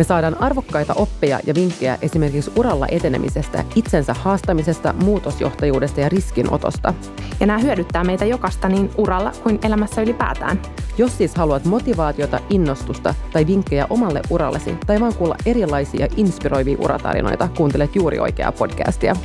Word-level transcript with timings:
Me 0.00 0.04
saadaan 0.04 0.42
arvokkaita 0.42 0.94
oppeja 0.94 1.40
ja 1.46 1.54
vinkkejä 1.54 1.98
esimerkiksi 2.02 2.52
uralla 2.56 2.86
etenemisestä, 2.90 3.64
itsensä 3.74 4.14
haastamisesta, 4.14 4.92
muutosjohtajuudesta 4.92 6.00
ja 6.00 6.08
riskinotosta. 6.08 6.94
Ja 7.40 7.46
nämä 7.46 7.58
hyödyttää 7.58 8.04
meitä 8.04 8.24
jokasta 8.24 8.68
niin 8.68 8.90
uralla 8.96 9.32
kuin 9.42 9.58
elämässä 9.62 10.02
ylipäätään. 10.02 10.62
Jos 10.98 11.18
siis 11.18 11.34
haluat 11.34 11.64
motivaatiota, 11.64 12.40
innostusta 12.50 13.14
tai 13.32 13.46
vinkkejä 13.46 13.86
omalle 13.90 14.20
urallesi 14.30 14.74
tai 14.86 15.00
vaan 15.00 15.14
kuulla 15.14 15.36
erilaisia 15.46 16.06
inspiroivia 16.16 16.78
uratarinoita, 16.80 17.48
kuuntelet 17.56 17.96
juuri 17.96 18.18
oikeaa 18.18 18.52
podcastia. 18.52 19.16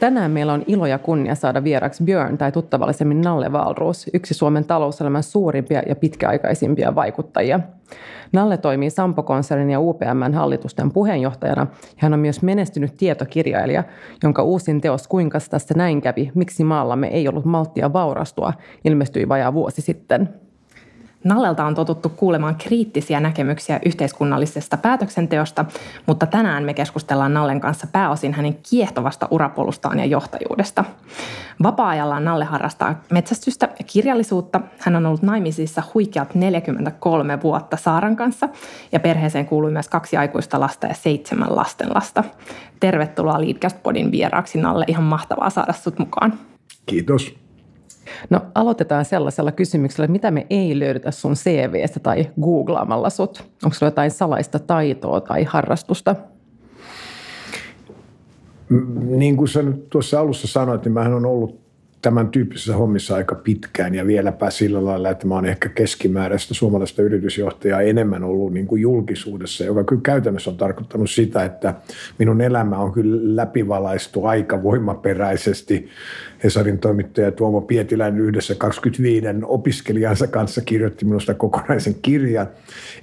Tänään 0.00 0.30
meillä 0.30 0.52
on 0.52 0.64
ilo 0.66 0.86
ja 0.86 0.98
kunnia 0.98 1.34
saada 1.34 1.64
vieraksi 1.64 2.04
Björn 2.04 2.38
tai 2.38 2.52
tuttavallisemmin 2.52 3.20
Nalle 3.20 3.52
Valruus, 3.52 4.10
yksi 4.14 4.34
Suomen 4.34 4.64
talouselämän 4.64 5.22
suurimpia 5.22 5.82
ja 5.88 5.96
pitkäaikaisimpia 5.96 6.94
vaikuttajia. 6.94 7.60
Nalle 8.32 8.56
toimii 8.56 8.90
Sampo-konsernin 8.90 9.70
ja 9.70 9.80
UPMn 9.80 10.34
hallitusten 10.34 10.92
puheenjohtajana 10.92 11.66
ja 11.80 11.96
hän 11.96 12.14
on 12.14 12.18
myös 12.18 12.42
menestynyt 12.42 12.96
tietokirjailija, 12.96 13.84
jonka 14.22 14.42
uusin 14.42 14.80
teos 14.80 15.08
Kuinka 15.08 15.38
tässä 15.50 15.74
näin 15.76 16.00
kävi, 16.00 16.30
miksi 16.34 16.64
maallamme 16.64 17.06
ei 17.06 17.28
ollut 17.28 17.44
malttia 17.44 17.92
vaurastua, 17.92 18.52
ilmestyi 18.84 19.28
vajaa 19.28 19.54
vuosi 19.54 19.82
sitten. 19.82 20.28
Nallelta 21.24 21.64
on 21.64 21.74
totuttu 21.74 22.08
kuulemaan 22.08 22.56
kriittisiä 22.56 23.20
näkemyksiä 23.20 23.80
yhteiskunnallisesta 23.86 24.76
päätöksenteosta, 24.76 25.64
mutta 26.06 26.26
tänään 26.26 26.64
me 26.64 26.74
keskustellaan 26.74 27.34
Nallen 27.34 27.60
kanssa 27.60 27.86
pääosin 27.86 28.34
hänen 28.34 28.58
kiehtovasta 28.70 29.28
urapolustaan 29.30 29.98
ja 29.98 30.04
johtajuudesta. 30.04 30.84
Vapaa-ajallaan 31.62 32.24
Nalle 32.24 32.44
harrastaa 32.44 33.00
metsästystä 33.10 33.68
ja 33.78 33.84
kirjallisuutta. 33.84 34.60
Hän 34.78 34.96
on 34.96 35.06
ollut 35.06 35.22
naimisissa 35.22 35.82
huikeat 35.94 36.34
43 36.34 37.42
vuotta 37.42 37.76
Saaran 37.76 38.16
kanssa 38.16 38.48
ja 38.92 39.00
perheeseen 39.00 39.46
kuului 39.46 39.70
myös 39.70 39.88
kaksi 39.88 40.16
aikuista 40.16 40.60
lasta 40.60 40.86
ja 40.86 40.94
seitsemän 40.94 41.56
lastenlasta. 41.56 42.24
Tervetuloa 42.80 43.40
Leadcast 43.40 43.82
Podin 43.82 44.12
vieraaksi 44.12 44.60
Nalle, 44.60 44.84
ihan 44.88 45.04
mahtavaa 45.04 45.50
saada 45.50 45.72
sut 45.72 45.98
mukaan. 45.98 46.32
Kiitos. 46.86 47.49
No 48.30 48.40
aloitetaan 48.54 49.04
sellaisella 49.04 49.52
kysymyksellä, 49.52 50.04
että 50.04 50.12
mitä 50.12 50.30
me 50.30 50.46
ei 50.50 50.78
löydetä 50.78 51.10
sun 51.10 51.34
CVstä 51.34 52.00
tai 52.00 52.30
googlaamalla 52.40 53.10
sut? 53.10 53.44
Onko 53.64 53.74
sulla 53.74 53.90
jotain 53.90 54.10
salaista 54.10 54.58
taitoa 54.58 55.20
tai 55.20 55.44
harrastusta? 55.44 56.16
Niin 59.00 59.36
kuin 59.36 59.48
sä 59.48 59.62
nyt 59.62 59.90
tuossa 59.90 60.20
alussa 60.20 60.48
sanoit, 60.48 60.84
niin 60.84 60.92
mähän 60.92 61.14
on 61.14 61.26
ollut 61.26 61.59
tämän 62.02 62.28
tyyppisissä 62.28 62.76
hommissa 62.76 63.16
aika 63.16 63.34
pitkään 63.34 63.94
ja 63.94 64.06
vieläpä 64.06 64.50
sillä 64.50 64.84
lailla, 64.84 65.10
että 65.10 65.26
mä 65.26 65.34
oon 65.34 65.46
ehkä 65.46 65.68
keskimääräistä 65.68 66.54
suomalaista 66.54 67.02
yritysjohtajaa 67.02 67.80
enemmän 67.80 68.24
ollut 68.24 68.52
niin 68.52 68.66
kuin 68.66 68.82
julkisuudessa, 68.82 69.64
joka 69.64 69.84
kyllä 69.84 70.02
käytännössä 70.02 70.50
on 70.50 70.56
tarkoittanut 70.56 71.10
sitä, 71.10 71.44
että 71.44 71.74
minun 72.18 72.40
elämä 72.40 72.78
on 72.78 72.92
kyllä 72.92 73.36
läpivalaistu 73.36 74.26
aika 74.26 74.62
voimaperäisesti. 74.62 75.88
Hesarin 76.44 76.78
toimittaja 76.78 77.32
Tuomo 77.32 77.60
Pietiläinen 77.60 78.20
yhdessä 78.20 78.54
25 78.54 79.26
opiskelijansa 79.42 80.26
kanssa 80.26 80.60
kirjoitti 80.60 81.04
minusta 81.04 81.34
kokonaisen 81.34 81.94
kirjan. 82.02 82.46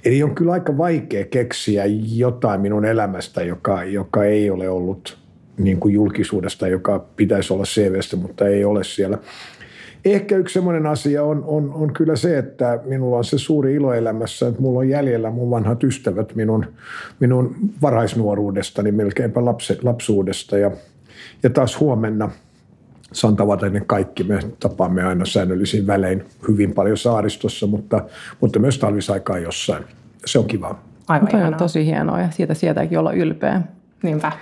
Eli 0.04 0.22
on 0.22 0.34
kyllä 0.34 0.52
aika 0.52 0.78
vaikea 0.78 1.24
keksiä 1.24 1.84
jotain 2.16 2.60
minun 2.60 2.84
elämästä, 2.84 3.42
joka, 3.42 3.84
joka 3.84 4.24
ei 4.24 4.50
ole 4.50 4.68
ollut 4.68 5.27
niin 5.58 5.80
kuin 5.80 5.94
julkisuudesta, 5.94 6.68
joka 6.68 7.04
pitäisi 7.16 7.52
olla 7.52 7.64
CVstä, 7.64 8.16
mutta 8.16 8.46
ei 8.46 8.64
ole 8.64 8.84
siellä. 8.84 9.18
Ehkä 10.04 10.36
yksi 10.36 10.52
semmoinen 10.52 10.86
asia 10.86 11.24
on, 11.24 11.44
on, 11.46 11.72
on 11.74 11.92
kyllä 11.92 12.16
se, 12.16 12.38
että 12.38 12.78
minulla 12.84 13.16
on 13.16 13.24
se 13.24 13.38
suuri 13.38 13.74
ilo 13.74 13.92
elämässä, 13.92 14.48
että 14.48 14.60
mulla 14.62 14.78
on 14.78 14.88
jäljellä 14.88 15.30
mun 15.30 15.50
vanhat 15.50 15.84
ystävät 15.84 16.34
minun, 16.34 16.66
minun 17.20 17.56
varhaisnuoruudestani, 17.82 18.92
melkeinpä 18.92 19.44
lapse, 19.44 19.78
lapsuudesta. 19.82 20.58
Ja, 20.58 20.70
ja 21.42 21.50
taas 21.50 21.80
huomenna 21.80 22.30
saan 23.12 23.36
tavata 23.36 23.68
ne 23.68 23.82
kaikki. 23.86 24.24
Me 24.24 24.38
tapaamme 24.60 25.04
aina 25.04 25.24
säännöllisin 25.24 25.86
välein 25.86 26.24
hyvin 26.48 26.74
paljon 26.74 26.96
saaristossa, 26.96 27.66
mutta, 27.66 28.04
mutta 28.40 28.58
myös 28.58 28.78
talvisaikaa 28.78 29.38
jossain. 29.38 29.84
Se 30.26 30.38
on 30.38 30.46
kiva. 30.46 30.78
Aivan 31.08 31.44
on 31.44 31.54
tosi 31.54 31.86
hienoa 31.86 32.20
ja 32.20 32.30
siitä 32.30 32.54
sieltäkin 32.54 32.98
olla 32.98 33.12
ylpeä. 33.12 33.62
Niinpä. 34.02 34.32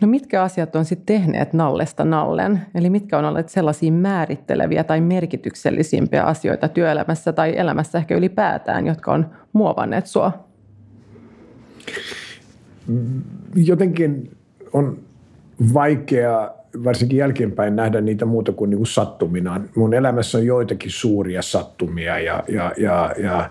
No 0.00 0.08
mitkä 0.08 0.42
asiat 0.42 0.76
on 0.76 0.84
sitten 0.84 1.06
tehneet 1.06 1.52
Nallesta 1.52 2.04
Nallen? 2.04 2.60
Eli 2.74 2.90
mitkä 2.90 3.18
on 3.18 3.24
olleet 3.24 3.48
sellaisia 3.48 3.92
määritteleviä 3.92 4.84
tai 4.84 5.00
merkityksellisimpiä 5.00 6.24
asioita 6.24 6.68
työelämässä 6.68 7.32
tai 7.32 7.56
elämässä 7.56 7.98
ehkä 7.98 8.16
ylipäätään, 8.16 8.86
jotka 8.86 9.12
on 9.12 9.30
muovanneet 9.52 10.06
sua? 10.06 10.32
Jotenkin 13.54 14.36
on 14.72 14.98
vaikea 15.74 16.50
varsinkin 16.84 17.18
jälkeenpäin 17.18 17.76
nähdä 17.76 18.00
niitä 18.00 18.24
muuta 18.24 18.52
kuin, 18.52 18.70
niin 18.70 18.78
kuin 18.78 18.86
sattumina. 18.86 19.60
Mun 19.76 19.94
elämässä 19.94 20.38
on 20.38 20.46
joitakin 20.46 20.90
suuria 20.90 21.42
sattumia 21.42 22.18
ja, 22.18 22.44
ja, 22.48 22.72
ja, 22.76 23.14
ja 23.22 23.50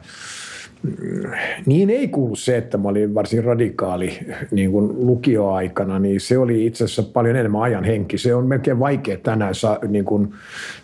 niin 1.65 1.89
ei 1.89 2.07
kuulu 2.07 2.35
se, 2.35 2.57
että 2.57 2.77
mä 2.77 2.89
olin 2.89 3.13
varsin 3.15 3.43
radikaali 3.43 4.19
niin 4.51 4.71
kuin 4.71 5.07
lukioaikana, 5.07 5.99
niin 5.99 6.21
se 6.21 6.37
oli 6.37 6.65
itse 6.65 6.83
asiassa 6.83 7.03
paljon 7.03 7.35
enemmän 7.35 7.61
ajan 7.61 7.83
henki. 7.83 8.17
Se 8.17 8.35
on 8.35 8.47
melkein 8.47 8.79
vaikea 8.79 9.17
tänään 9.17 9.55
sa, 9.55 9.79
niin 9.87 10.05
kuin 10.05 10.33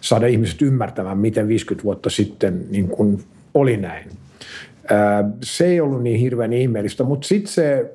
saada 0.02 0.28
ihmiset 0.28 0.62
ymmärtämään, 0.62 1.18
miten 1.18 1.48
50 1.48 1.84
vuotta 1.84 2.10
sitten 2.10 2.66
niin 2.72 2.88
kuin 2.88 3.24
oli 3.54 3.78
näin. 3.78 4.06
Se 5.44 5.66
ei 5.66 5.82
ollut 5.82 6.04
niin 6.04 6.20
hirveän 6.20 6.54
ihmeellistä, 6.54 7.04
mutta 7.04 7.28
sitten 7.28 7.54
se, 7.54 7.92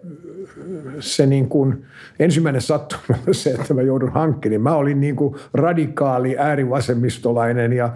se 1.01 1.27
niin 1.27 1.49
kuin, 1.49 1.85
ensimmäinen 2.19 2.63
sattuma 2.63 3.19
se, 3.33 3.51
että 3.51 3.75
mä 3.75 3.83
joudun 3.83 4.13
hankkiin. 4.13 4.63
Mä 4.63 4.75
olin 4.75 5.01
niin 5.01 5.17
kuin 5.17 5.35
radikaali 5.55 6.39
äärivasemmistolainen 6.39 7.73
ja 7.73 7.93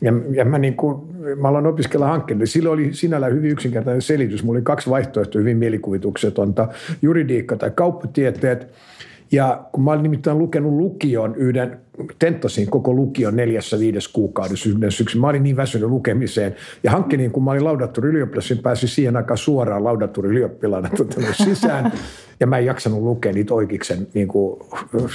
ja, 0.00 0.12
ja 0.30 0.44
mä, 0.44 0.58
niin 0.58 0.74
kuin, 0.74 1.02
mä 1.40 1.48
aloin 1.48 1.66
opiskella 1.66 2.06
hankkeelle. 2.06 2.40
Niin 2.40 2.48
silloin 2.48 2.74
oli 2.74 2.92
sinällään 2.92 3.32
hyvin 3.32 3.50
yksinkertainen 3.50 4.02
selitys. 4.02 4.44
Mulla 4.44 4.56
oli 4.56 4.64
kaksi 4.64 4.90
vaihtoehtoa 4.90 5.40
hyvin 5.40 5.56
mielikuvituksetonta, 5.56 6.68
juridiikka 7.02 7.56
tai 7.56 7.70
kauppatieteet. 7.70 8.68
Ja 9.32 9.64
kun 9.72 9.84
mä 9.84 9.90
olin 9.90 10.02
nimittäin 10.02 10.38
lukenut 10.38 10.72
lukion 10.72 11.34
yhden, 11.36 11.78
tenttasin 12.18 12.70
koko 12.70 12.92
lukion 12.92 13.36
neljässä 13.36 13.78
viides 13.78 14.08
kuukaudessa 14.08 14.68
yhden 14.68 14.92
syksyn. 14.92 15.20
Mä 15.20 15.28
olin 15.28 15.42
niin 15.42 15.56
väsynyt 15.56 15.88
lukemiseen. 15.88 16.54
Ja 16.82 16.90
hankkeen, 16.90 17.30
kun 17.30 17.44
mä 17.44 17.50
olin 17.50 17.64
laudatturi 17.64 18.08
ylioppilas, 18.08 18.50
niin 18.50 18.58
pääsin 18.62 18.88
siihen 18.88 19.16
aikaan 19.16 19.38
suoraan 19.38 19.84
laudatturi 19.84 20.28
ylioppilaana 20.28 20.90
sisään. 21.32 21.92
Ja 22.40 22.46
mä 22.46 22.58
en 22.58 22.66
jaksanut 22.66 23.02
lukea 23.02 23.32
niitä 23.32 23.54
oikeiksen 23.54 24.06
niin 24.14 24.28
kuin, 24.28 24.60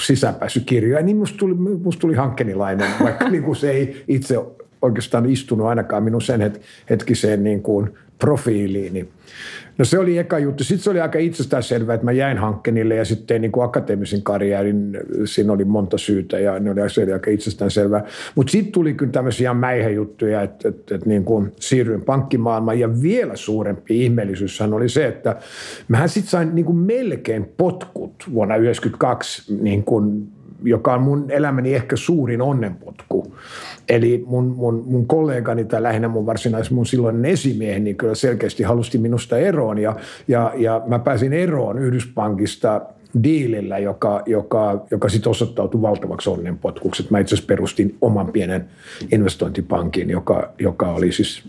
sisäänpääsykirjoja. 0.05 1.03
Niin 1.03 1.17
musta 1.17 1.37
tuli, 1.37 1.53
musta 1.53 1.99
tuli 1.99 2.13
hankkenilainen, 2.13 2.87
vaikka 3.03 3.29
niin 3.29 3.43
kuin 3.43 3.55
se 3.55 3.71
ei 3.71 4.03
itse 4.07 4.35
oikeastaan 4.81 5.25
istunut 5.25 5.67
ainakaan 5.67 6.03
minun 6.03 6.21
sen 6.21 6.53
hetkiseen 6.89 7.43
niin 7.43 7.61
kuin 7.61 7.93
profiiliini. 8.19 9.09
No 9.77 9.85
se 9.85 9.99
oli 9.99 10.17
eka 10.17 10.39
juttu. 10.39 10.63
Sitten 10.63 10.83
se 10.83 10.89
oli 10.89 11.01
aika 11.01 11.19
itsestäänselvää, 11.19 11.95
että 11.95 12.05
mä 12.05 12.11
jäin 12.11 12.37
hankkeenille 12.37 12.95
ja 12.95 13.05
sitten 13.05 13.41
niin 13.41 13.51
kuin 13.51 13.63
akateemisen 13.63 14.23
karjäärin, 14.23 14.97
siinä 15.25 15.53
oli 15.53 15.65
monta 15.65 15.97
syytä 15.97 16.39
ja 16.39 16.59
ne 16.59 16.71
oli, 16.71 16.89
se 16.89 17.03
oli 17.03 17.13
aika 17.13 17.31
itsestäänselvää. 17.31 18.05
Mutta 18.35 18.51
sitten 18.51 18.71
tuli 18.71 18.93
kyllä 18.93 19.11
tämmöisiä 19.11 19.53
mäihäjuttuja, 19.53 20.41
että, 20.41 20.69
että, 20.69 20.95
että 20.95 21.09
niin 21.09 21.23
kuin 21.23 21.51
siirryin 21.59 22.01
pankkimaailmaan 22.01 22.79
ja 22.79 23.01
vielä 23.01 23.35
suurempi 23.35 24.03
ihmeellisyyshän 24.03 24.73
oli 24.73 24.89
se, 24.89 25.07
että 25.07 25.35
mähän 25.87 26.09
sitten 26.09 26.31
sain 26.31 26.55
niin 26.55 26.65
kuin 26.65 26.77
melkein 26.77 27.45
potkut 27.57 28.25
vuonna 28.33 28.55
1992 28.55 29.63
niin 29.63 29.83
kuin 29.83 30.27
joka 30.63 30.93
on 30.93 31.01
mun 31.01 31.31
elämäni 31.31 31.75
ehkä 31.75 31.95
suurin 31.95 32.41
onnenpotku. 32.41 33.35
Eli 33.89 34.23
mun, 34.27 34.45
mun, 34.45 34.83
mun 34.87 35.07
kollegani 35.07 35.65
tai 35.65 35.83
lähinnä 35.83 36.07
mun 36.07 36.25
varsinais 36.25 36.71
mun 36.71 36.85
silloinen 36.85 37.25
esimieheni 37.25 37.83
niin 37.83 37.95
kyllä 37.95 38.15
selkeästi 38.15 38.63
halusti 38.63 38.97
minusta 38.97 39.37
eroon 39.37 39.77
ja, 39.77 39.95
ja, 40.27 40.53
ja 40.57 40.81
mä 40.87 40.99
pääsin 40.99 41.33
eroon 41.33 41.79
Yhdyspankista 41.79 42.81
diilillä, 43.23 43.77
joka, 43.77 44.23
joka, 44.25 44.85
joka 44.91 45.09
sitten 45.09 45.29
osoittautui 45.29 45.81
valtavaksi 45.81 46.29
onnenpotkuksi. 46.29 47.07
Mä 47.09 47.19
itse 47.19 47.35
asiassa 47.35 47.47
perustin 47.47 47.97
oman 48.01 48.27
pienen 48.31 48.65
investointipankin, 49.11 50.09
joka, 50.09 50.53
joka 50.59 50.93
oli 50.93 51.11
siis, 51.11 51.43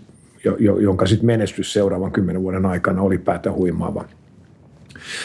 jo, 0.45 0.79
jonka 0.79 1.07
sitten 1.07 1.27
menestys 1.27 1.73
seuraavan 1.73 2.13
kymmenen 2.13 2.43
vuoden 2.43 2.67
aikana 2.67 3.03
oli 3.03 3.19
päätä 3.19 3.53
huimaava. 3.53 4.05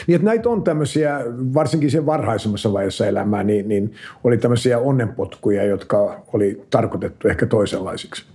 Niin 0.07 0.15
että 0.15 0.25
näitä 0.25 0.49
on 0.49 0.63
tämmöisiä, 0.63 1.19
varsinkin 1.53 1.91
sen 1.91 2.05
varhaisemmassa 2.05 2.73
vaiheessa 2.73 3.07
elämää, 3.07 3.43
niin, 3.43 3.69
niin 3.69 3.93
oli 4.23 4.37
tämmöisiä 4.37 4.79
onnenpotkuja, 4.79 5.63
jotka 5.63 6.21
oli 6.33 6.65
tarkoitettu 6.69 7.27
ehkä 7.27 7.45
toisenlaisiksi. 7.45 8.25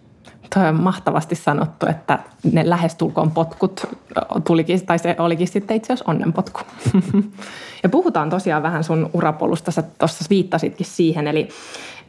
Toi 0.55 0.69
on 0.69 0.81
mahtavasti 0.81 1.35
sanottu, 1.35 1.87
että 1.87 2.19
ne 2.53 2.71
lähestulkoon 2.71 3.31
potkut 3.31 3.87
tulikin, 4.47 4.87
tai 4.87 4.99
se 4.99 5.17
olikin 5.19 5.49
sitten 5.49 5.77
itse 5.77 5.93
asiassa 5.93 6.11
onnenpotku. 6.11 6.61
ja 7.83 7.89
puhutaan 7.89 8.31
tosiaan 8.31 8.63
vähän 8.63 8.85
sun 8.85 9.11
urapolusta, 9.13 9.71
sä 9.71 9.83
tuossa 9.83 10.25
viittasitkin 10.31 10.87
siihen, 10.87 11.27
eli 11.27 11.49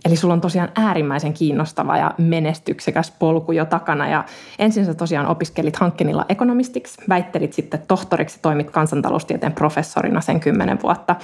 Eli 0.06 0.15
sulla 0.15 0.33
on 0.33 0.42
tosiaan 0.42 0.69
äärimmäisen 0.75 1.33
kiinnostava 1.33 1.98
ja 1.98 2.13
menestyksekäs 2.18 3.12
polku 3.19 3.51
jo 3.51 3.65
takana. 3.65 4.07
Ja 4.07 4.24
ensin 4.59 4.86
sä 4.86 4.94
tosiaan 4.94 5.27
opiskelit 5.27 5.75
Hankkenilla 5.75 6.25
ekonomistiksi, 6.30 7.01
väittelit 7.09 7.53
sitten 7.53 7.83
tohtoriksi, 7.88 8.39
toimit 8.42 8.71
kansantaloustieteen 8.71 9.53
professorina 9.53 10.21
sen 10.21 10.39
kymmenen 10.39 10.80
vuotta 10.83 11.15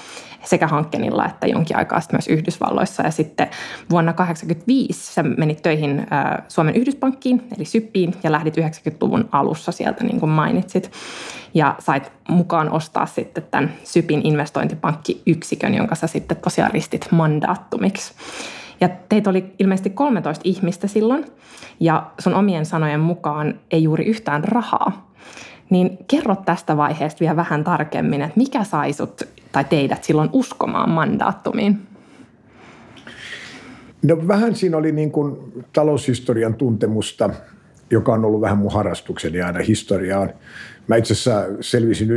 sekä 0.44 0.68
Hankkenilla 0.68 1.26
että 1.26 1.48
jonkin 1.48 1.78
aikaa 1.78 2.02
sitten 2.02 2.18
myös 2.18 2.28
Yhdysvalloissa. 2.28 3.04
Ja 3.04 3.12
sitten 3.12 3.48
vuonna 3.90 4.14
1985 4.14 5.14
sä 5.14 5.24
menit 5.24 5.62
töihin 5.62 6.08
Suomen 6.48 6.76
Yhdyspankkiin, 6.76 7.48
eli 7.58 7.66
Syppiin, 7.66 8.14
ja 8.24 8.32
lähdit 8.32 8.58
90-luvun 8.58 9.30
alussa 9.32 9.72
sieltä, 9.72 10.04
niin 10.04 10.20
kuin 10.20 10.30
mainitsit. 10.30 10.92
Ja 11.54 11.76
sait 11.80 12.12
mukaan 12.30 12.70
ostaa 12.72 13.06
sitten 13.06 13.44
tämän 13.52 13.74
Sypin 13.84 14.22
investointipankkiyksikön, 14.24 15.74
jonka 15.76 15.96
sä 15.96 16.08
sitten 16.08 16.38
tosiaan 16.38 16.72
ristit 16.72 17.08
mandaattumiksi. 17.12 18.14
Ja 18.82 18.90
teitä 19.10 19.30
oli 19.30 19.54
ilmeisesti 19.60 19.90
13 19.90 20.42
ihmistä 20.46 20.88
silloin, 20.88 21.26
ja 21.80 22.12
sun 22.20 22.34
omien 22.34 22.66
sanojen 22.66 23.00
mukaan 23.00 23.60
ei 23.72 23.84
juuri 23.84 24.06
yhtään 24.06 24.44
rahaa. 24.44 25.12
Niin 25.70 25.98
kerro 26.08 26.36
tästä 26.36 26.78
vaiheesta 26.78 27.20
vielä 27.20 27.36
vähän 27.36 27.64
tarkemmin, 27.64 28.22
että 28.22 28.38
mikä 28.38 28.64
sai 28.64 28.94
sut 28.94 29.22
tai 29.52 29.64
teidät 29.64 30.04
silloin 30.04 30.30
uskomaan 30.34 30.90
mandaattumiin? 30.90 31.88
No 34.04 34.28
vähän 34.28 34.56
siinä 34.56 34.78
oli 34.78 34.92
niin 34.92 35.12
kuin 35.12 35.38
taloushistorian 35.74 36.54
tuntemusta, 36.54 37.30
joka 37.92 38.14
on 38.14 38.26
ollut 38.26 38.42
vähän 38.42 38.58
mun 38.58 38.74
harrastukseni 38.74 39.42
aina 39.42 39.60
historiaan. 39.60 40.30
Mä 40.88 40.96
itse 40.96 41.14
asiassa 41.14 41.46
selvisin 41.62 42.12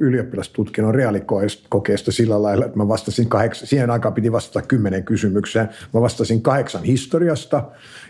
ylioppilastutkinnon 0.00 0.94
reaalikokeesta 0.94 2.12
sillä 2.12 2.42
lailla, 2.42 2.64
että 2.64 2.78
mä 2.78 2.88
vastasin 2.88 3.28
kahdeksan, 3.28 3.68
siihen 3.68 3.90
aikaan 3.90 4.14
piti 4.14 4.32
vastata 4.32 4.66
kymmenen 4.66 5.04
kysymykseen. 5.04 5.68
Mä 5.94 6.00
vastasin 6.00 6.42
kahdeksan 6.42 6.84
historiasta 6.84 7.64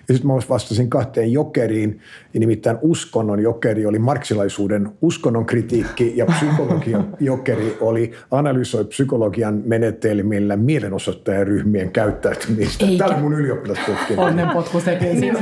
ja 0.09 0.15
sitten 0.15 0.27
mä 0.27 0.35
vastasin 0.49 0.91
kahteen 0.91 1.33
jokeriin, 1.33 2.01
ja 2.35 2.41
nimittäin 2.41 2.79
uskonnon 2.83 3.41
jokeri 3.41 3.87
oli 3.87 3.99
marksilaisuuden 3.99 4.89
uskonnon 5.03 5.47
kritiikki, 5.47 6.13
ja 6.17 6.27
psykologian 6.27 7.17
jokeri 7.21 7.77
oli 7.81 8.13
analysoi 8.31 8.85
psykologian 8.85 9.63
menetelmillä 9.65 10.57
mielenosoittajaryhmien 10.57 11.91
käyttäytymistä. 11.91 12.87
Eikä. 12.87 13.05
Tämä 13.05 13.15
oli 13.15 13.23
mun 13.23 13.35
ylioppilastutkinto. 13.35 14.23
Onnenpotku 14.23 14.81
sekin 14.81 15.21
siinä. 15.21 15.41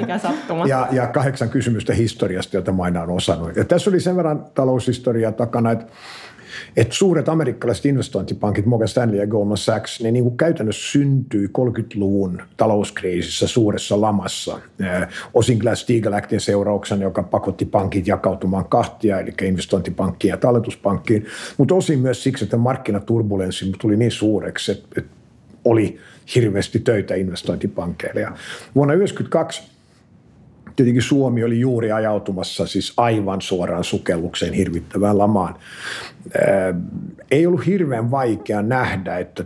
Mikä 0.00 0.18
sattuma. 0.18 0.66
Ja, 0.66 0.88
ja 0.92 1.06
kahdeksan 1.06 1.48
kysymystä 1.48 1.94
historiasta, 1.94 2.56
jota 2.56 2.72
mä 2.72 2.82
aina 2.82 3.00
olen 3.02 3.16
osannut. 3.16 3.47
Ja 3.56 3.64
tässä 3.64 3.90
oli 3.90 4.00
sen 4.00 4.16
verran 4.16 4.46
taloushistoriaa 4.54 5.32
takana, 5.32 5.70
että 5.70 5.86
että 6.76 6.94
suuret 6.94 7.28
amerikkalaiset 7.28 7.86
investointipankit, 7.86 8.66
Morgan 8.66 8.88
Stanley 8.88 9.18
ja 9.18 9.26
Goldman 9.26 9.56
Sachs, 9.56 10.00
ne 10.00 10.10
niin 10.10 10.24
kuin 10.24 10.36
käytännössä 10.36 10.92
syntyi 10.92 11.46
30-luvun 11.46 12.42
talouskriisissä 12.56 13.46
suuressa 13.46 14.00
lamassa. 14.00 14.60
Osin 15.34 15.58
Glass-Steagall 15.58 16.38
seurauksena, 16.38 17.02
joka 17.02 17.22
pakotti 17.22 17.64
pankit 17.64 18.06
jakautumaan 18.06 18.64
kahtia, 18.64 19.20
eli 19.20 19.34
investointipankkiin 19.42 20.30
ja 20.30 20.36
talletuspankkiin, 20.36 21.26
mutta 21.56 21.74
osin 21.74 21.98
myös 21.98 22.22
siksi, 22.22 22.44
että 22.44 22.56
markkinaturbulenssi 22.56 23.72
tuli 23.80 23.96
niin 23.96 24.10
suureksi, 24.10 24.72
että, 24.72 24.88
että 24.96 25.10
oli 25.64 25.98
hirveästi 26.34 26.78
töitä 26.78 27.14
investointipankkeille. 27.14 28.20
Ja 28.20 28.32
vuonna 28.74 28.94
1992 28.94 29.77
tietenkin 30.78 31.02
Suomi 31.02 31.44
oli 31.44 31.60
juuri 31.60 31.92
ajautumassa 31.92 32.66
siis 32.66 32.92
aivan 32.96 33.40
suoraan 33.40 33.84
sukellukseen 33.84 34.52
hirvittävään 34.52 35.18
lamaan. 35.18 35.54
Ei 37.30 37.46
ollut 37.46 37.66
hirveän 37.66 38.10
vaikea 38.10 38.62
nähdä, 38.62 39.18
että 39.18 39.44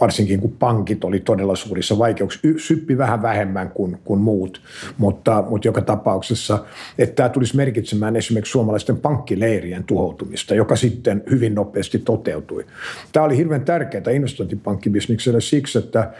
varsinkin 0.00 0.40
kun 0.40 0.52
pankit 0.52 1.04
oli 1.04 1.20
todella 1.20 1.56
suurissa 1.56 1.98
vaikeuksissa. 1.98 2.48
Syppi 2.56 2.98
vähän 2.98 3.22
vähemmän 3.22 3.70
kuin, 3.70 3.98
kuin 4.04 4.20
muut, 4.20 4.62
mutta, 4.98 5.44
mutta 5.50 5.68
joka 5.68 5.80
tapauksessa, 5.80 6.64
että 6.98 7.14
tämä 7.14 7.28
tulisi 7.28 7.56
merkitsemään 7.56 8.16
esimerkiksi 8.16 8.50
suomalaisten 8.50 8.96
pankkileirien 8.96 9.84
tuhoutumista, 9.84 10.54
joka 10.54 10.76
sitten 10.76 11.22
hyvin 11.30 11.54
nopeasti 11.54 11.98
toteutui. 11.98 12.66
Tämä 13.12 13.26
oli 13.26 13.36
hirveän 13.36 13.64
tärkeää 13.64 14.10
investointipankkibisnikselle 14.12 15.40
siksi, 15.40 15.78
että 15.78 16.10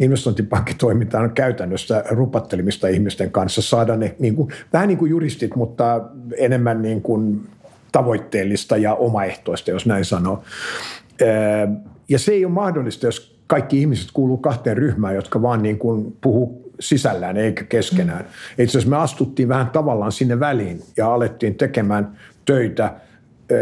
investointipankki 0.00 0.74
toimitaan 0.74 1.30
käytännössä 1.30 2.04
rupattelimista 2.10 2.88
ihmisten 2.88 3.30
kanssa, 3.30 3.62
saada 3.62 3.96
ne 3.96 4.14
niin 4.18 4.36
kuin, 4.36 4.48
vähän 4.72 4.88
niin 4.88 4.98
kuin 4.98 5.10
juristit, 5.10 5.56
mutta 5.56 6.00
enemmän 6.36 6.82
niin 6.82 7.02
kuin 7.02 7.48
tavoitteellista 7.92 8.76
ja 8.76 8.94
omaehtoista, 8.94 9.70
jos 9.70 9.86
näin 9.86 10.04
sanoo. 10.04 10.42
Ja 12.08 12.18
se 12.18 12.32
ei 12.32 12.44
ole 12.44 12.52
mahdollista, 12.52 13.06
jos 13.06 13.38
kaikki 13.46 13.80
ihmiset 13.80 14.08
kuuluu 14.12 14.36
kahteen 14.36 14.76
ryhmään, 14.76 15.14
jotka 15.14 15.42
vaan 15.42 15.62
niin 15.62 15.78
kuin 15.78 16.16
puhuu 16.20 16.72
sisällään 16.80 17.36
eikä 17.36 17.64
keskenään. 17.64 18.24
Mm. 18.24 18.64
Itse 18.64 18.78
asiassa 18.78 18.90
me 18.90 18.96
astuttiin 18.96 19.48
vähän 19.48 19.70
tavallaan 19.70 20.12
sinne 20.12 20.40
väliin 20.40 20.82
ja 20.96 21.14
alettiin 21.14 21.54
tekemään 21.54 22.18
töitä– 22.44 22.94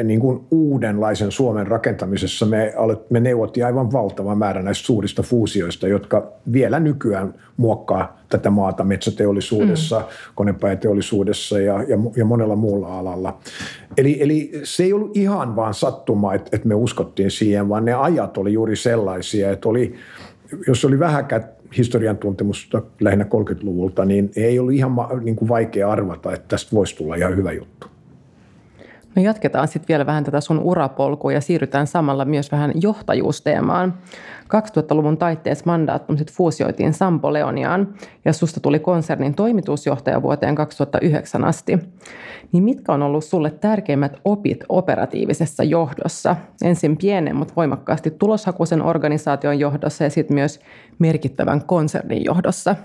niin 0.05 0.21
kuin 0.21 0.47
uudenlaisen 0.51 1.33
Suomen 1.33 1.67
rakentamisessa 1.67 2.47
me, 2.47 2.75
me 3.11 3.21
neuvottiin 3.21 3.67
aivan 3.67 3.93
valtava 3.93 4.35
määrä 4.35 4.63
näistä 4.63 4.87
suurista 4.87 5.23
fuusioista, 5.23 5.89
jotka 5.89 6.33
vielä 6.53 6.81
nykyään 6.81 7.35
muokkaa 7.57 8.16
tätä 8.29 8.51
maata 8.51 8.85
metsäteollisuudessa, 8.85 9.99
mm. 9.99 10.05
konepajateollisuudessa 10.35 11.59
ja, 11.59 11.83
ja, 11.83 11.99
ja 12.17 12.25
monella 12.25 12.57
muulla 12.57 12.99
alalla. 12.99 13.39
Eli, 13.97 14.23
eli 14.23 14.51
se 14.65 14.85
ei 14.85 14.93
ollut 14.93 15.17
ihan 15.17 15.57
vaan 15.57 15.75
sattuma, 15.75 16.35
että, 16.35 16.51
että 16.53 16.69
me 16.69 16.75
uskottiin 16.75 17.31
siihen, 17.31 17.69
vaan 17.69 17.85
ne 17.85 17.95
ajat 17.95 18.39
oli 18.39 18.53
juuri 18.53 18.77
sellaisia, 18.77 19.51
että 19.51 19.69
oli, 19.69 19.95
jos 20.67 20.85
oli 20.85 20.99
vähäkään 20.99 21.45
historian 21.77 22.17
tuntemusta 22.17 22.83
lähinnä 23.01 23.25
30-luvulta, 23.25 24.05
niin 24.05 24.31
ei 24.37 24.59
ollut 24.59 24.75
ihan 24.75 24.93
niin 25.23 25.37
kuin 25.37 25.49
vaikea 25.49 25.91
arvata, 25.91 26.33
että 26.33 26.49
tästä 26.49 26.77
voisi 26.77 26.97
tulla 26.97 27.15
ihan 27.15 27.37
hyvä 27.37 27.53
juttu. 27.53 27.87
No 29.17 29.23
jatketaan 29.23 29.69
sitten 29.69 29.89
vielä 29.89 30.07
vähän 30.07 30.25
tätä 30.25 30.41
sun 30.41 30.59
urapolkua 30.59 31.33
ja 31.33 31.41
siirrytään 31.41 31.87
samalla 31.87 32.25
myös 32.25 32.53
vähän 32.53 32.73
johtajuusteemaan. 32.75 33.95
2000-luvun 34.47 35.19
taitteessa 35.19 35.65
mandaattomiset 35.67 36.33
fuusioitiin 36.33 36.93
Sampo 36.93 37.33
Leoniaan 37.33 37.95
ja 38.25 38.33
susta 38.33 38.61
tuli 38.61 38.79
konsernin 38.79 39.35
toimitusjohtaja 39.35 40.23
vuoteen 40.23 40.55
2009 40.55 41.45
asti. 41.45 41.79
Niin 42.53 42.65
mitkä 42.65 42.93
on 42.93 43.03
ollut 43.03 43.25
sulle 43.25 43.51
tärkeimmät 43.51 44.21
opit 44.25 44.65
operatiivisessa 44.69 45.63
johdossa? 45.65 46.37
Ensin 46.63 46.97
pienen, 46.97 47.37
mutta 47.37 47.55
voimakkaasti 47.57 48.11
tuloshakuisen 48.11 48.83
organisaation 48.83 49.59
johdossa 49.59 50.05
ja 50.05 50.11
sitten 50.11 50.35
myös 50.35 50.61
merkittävän 50.99 51.65
konsernin 51.65 52.25
johdossa. 52.25 52.77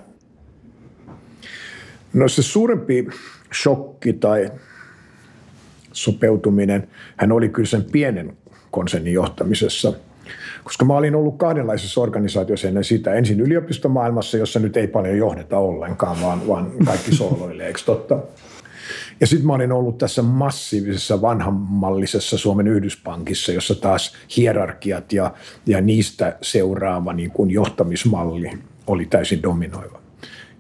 No 2.14 2.28
se 2.28 2.42
suurempi 2.42 3.08
shokki 3.62 4.14
tai 4.14 4.52
sopeutuminen, 5.92 6.88
hän 7.18 7.32
oli 7.32 7.50
kyllä 7.50 7.68
sen 7.68 7.84
pienen 7.92 8.38
konsernin 8.72 9.14
johtamisessa. 9.14 9.94
Koska 10.64 10.86
mä 10.86 10.98
olin 10.98 11.16
ollut 11.16 11.38
kahdenlaisessa 11.38 12.02
organisaatiossa 12.02 12.68
ennen 12.68 12.84
sitä. 12.84 13.14
Ensin 13.14 13.40
yliopistomaailmassa, 13.40 14.38
jossa 14.38 14.60
nyt 14.60 14.78
ei 14.78 14.88
paljon 14.88 15.18
johdeta 15.18 15.58
ollenkaan, 15.58 16.22
vaan, 16.22 16.48
vaan 16.48 16.72
kaikki 16.86 17.16
sooloilee, 17.16 17.68
eikö 17.68 17.80
totta? 17.86 18.20
Ja 19.20 19.28
sitten 19.28 19.48
mä 19.48 19.54
olin 19.54 19.72
ollut 19.72 19.98
tässä 19.98 20.22
massiivisessa 20.22 21.22
vanhammallisessa 21.22 22.38
Suomen 22.38 22.68
Yhdyspankissa, 22.68 23.52
jossa 23.52 23.76
taas 23.76 24.16
hierarkiat 24.38 25.14
ja, 25.14 25.34
ja 25.66 25.82
niistä 25.82 26.38
seuraava 26.42 27.14
niin 27.14 27.32
kuin 27.32 27.52
johtamismalli 27.52 28.52
oli 28.88 29.06
täysin 29.06 29.44
dominoiva. 29.44 30.00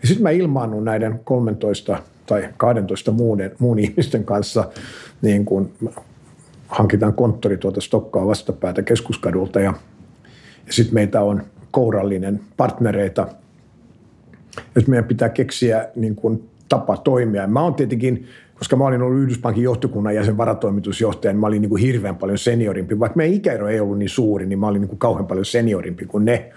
Ja 0.01 0.07
sitten 0.07 0.23
mä 0.23 0.29
ilmaannut 0.29 0.83
näiden 0.83 1.19
13 1.23 1.97
tai 2.25 2.49
12 2.57 3.11
muun, 3.11 3.39
muun 3.59 3.79
ihmisten 3.79 4.23
kanssa 4.23 4.69
niin 5.21 5.45
kuin 5.45 5.73
hankitaan 6.71 7.13
konttori 7.13 7.57
tuolta 7.57 7.81
Stokkaa 7.81 8.27
vastapäätä 8.27 8.81
keskuskadulta 8.81 9.59
ja, 9.59 9.73
ja 10.67 10.73
sitten 10.73 10.93
meitä 10.93 11.21
on 11.21 11.43
kourallinen 11.71 12.41
partnereita. 12.57 13.27
Nyt 14.75 14.87
meidän 14.87 15.05
pitää 15.05 15.29
keksiä 15.29 15.87
niin 15.95 16.15
kuin 16.15 16.49
tapa 16.69 16.97
toimia. 16.97 17.47
Mä 17.47 17.61
oon 17.61 17.75
tietenkin, 17.75 18.25
koska 18.55 18.75
mä 18.75 18.85
olin 18.85 19.01
ollut 19.01 19.21
Yhdyspankin 19.21 19.63
johtokunnan 19.63 20.15
jäsen 20.15 20.37
varatoimitusjohtaja, 20.37 21.33
niin 21.33 21.39
mä 21.39 21.47
olin 21.47 21.61
niin 21.61 21.69
kuin 21.69 21.81
hirveän 21.81 22.15
paljon 22.15 22.37
seniorimpi. 22.37 22.99
Vaikka 22.99 23.17
meidän 23.17 23.35
ikäero 23.35 23.67
ei 23.67 23.79
ollut 23.79 23.97
niin 23.97 24.09
suuri, 24.09 24.45
niin 24.45 24.59
mä 24.59 24.67
olin 24.67 24.81
niin 24.81 24.89
kuin 24.89 24.99
kauhean 24.99 25.27
paljon 25.27 25.45
seniorimpi 25.45 26.05
kuin 26.05 26.25
ne. 26.25 26.51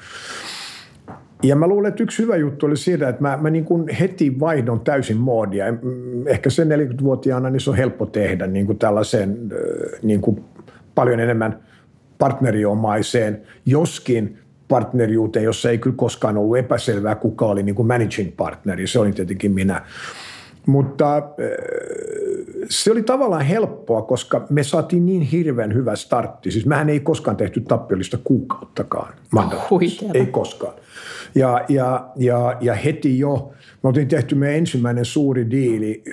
Ja 1.43 1.57
mä 1.57 1.67
luulen, 1.67 1.89
että 1.89 2.03
yksi 2.03 2.23
hyvä 2.23 2.37
juttu 2.37 2.67
oli 2.67 2.77
siitä, 2.77 3.09
että 3.09 3.23
mä, 3.23 3.39
mä 3.41 3.51
niin 3.51 3.65
kuin 3.65 3.89
heti 3.89 4.41
vaihdon 4.41 4.81
täysin 4.81 5.17
moodia. 5.17 5.65
Ehkä 6.27 6.51
sen 6.51 6.69
40-vuotiaana 6.69 7.51
niin 7.51 7.61
se 7.61 7.71
on 7.71 7.77
helppo 7.77 8.07
tehdä 8.07 8.47
niin 8.47 8.67
kuin 8.67 8.79
tällaiseen 8.79 9.39
niin 10.03 10.21
kuin 10.21 10.45
paljon 10.95 11.21
enemmän 11.21 11.59
partneriomaiseen, 12.19 13.43
joskin 13.67 14.39
partneriuteen, 14.69 15.45
jossa 15.45 15.71
ei 15.71 15.79
kyllä 15.79 15.97
koskaan 15.97 16.37
ollut 16.37 16.59
epäselvää, 16.59 17.15
kuka 17.15 17.47
oli 17.47 17.63
niin 17.63 17.75
kuin 17.75 17.89
managing 17.89 18.37
partneri. 18.37 18.87
Se 18.87 18.99
oli 18.99 19.13
tietenkin 19.13 19.53
minä. 19.53 19.83
Mutta 20.67 21.23
se 22.71 22.93
oli 22.93 23.03
tavallaan 23.03 23.45
helppoa, 23.45 24.03
koska 24.03 24.47
me 24.51 24.63
saatiin 24.63 25.07
niin 25.07 25.23
hirveän 25.23 25.75
hyvä 25.75 25.97
startti. 25.97 26.51
Siis 26.51 26.67
mehän 26.67 26.89
ei 26.89 27.01
koskaan 27.01 27.37
tehty 27.37 27.61
tappiollista 27.61 28.19
kuukauttakaan 28.25 29.15
Ei 30.15 30.27
koskaan. 30.27 30.75
Ja, 31.35 31.65
ja, 31.69 32.09
ja, 32.17 32.57
ja 32.61 32.75
heti 32.75 33.19
jo, 33.19 33.53
me 33.83 33.89
oltiin 33.89 34.09
tehty 34.09 34.35
meidän 34.35 34.59
ensimmäinen 34.59 35.05
suuri 35.05 35.51
diili 35.51 36.05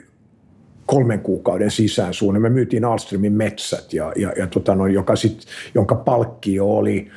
kolmen 0.85 1.19
kuukauden 1.19 1.71
sisään 1.71 2.13
suunnilleen. 2.13 2.53
Me 2.53 2.55
myytiin 2.55 2.85
Alströmin 2.85 3.33
metsät, 3.33 3.93
ja, 3.93 4.13
ja, 4.15 4.33
ja 4.37 4.47
tota 4.47 4.75
no, 4.75 4.87
joka 4.87 5.15
sit, 5.15 5.45
jonka 5.75 5.95
palkkio 5.95 6.65
oli, 6.67 7.07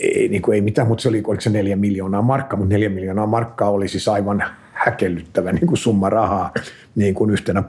ei, 0.00 0.28
niin 0.28 0.42
kuin 0.42 0.54
ei 0.54 0.60
mitään, 0.60 0.88
mutta 0.88 1.02
se 1.02 1.08
oli, 1.08 1.22
oliko 1.26 1.40
se 1.40 1.50
neljä 1.50 1.76
miljoonaa 1.76 2.22
markkaa, 2.22 2.58
mutta 2.58 2.72
neljä 2.72 2.88
miljoonaa 2.88 3.26
markkaa 3.26 3.70
oli 3.70 3.88
siis 3.88 4.08
aivan 4.08 4.44
häkellyttävä 4.86 5.52
niin 5.52 5.66
kuin 5.66 5.78
summa 5.78 6.10
rahaa 6.10 6.52
niin 6.94 7.14
kuin 7.14 7.30
yhtenä, 7.30 7.62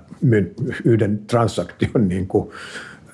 yhden 0.86 1.20
transaktion 1.28 2.08
niin 2.08 2.28
kuin, 2.28 2.50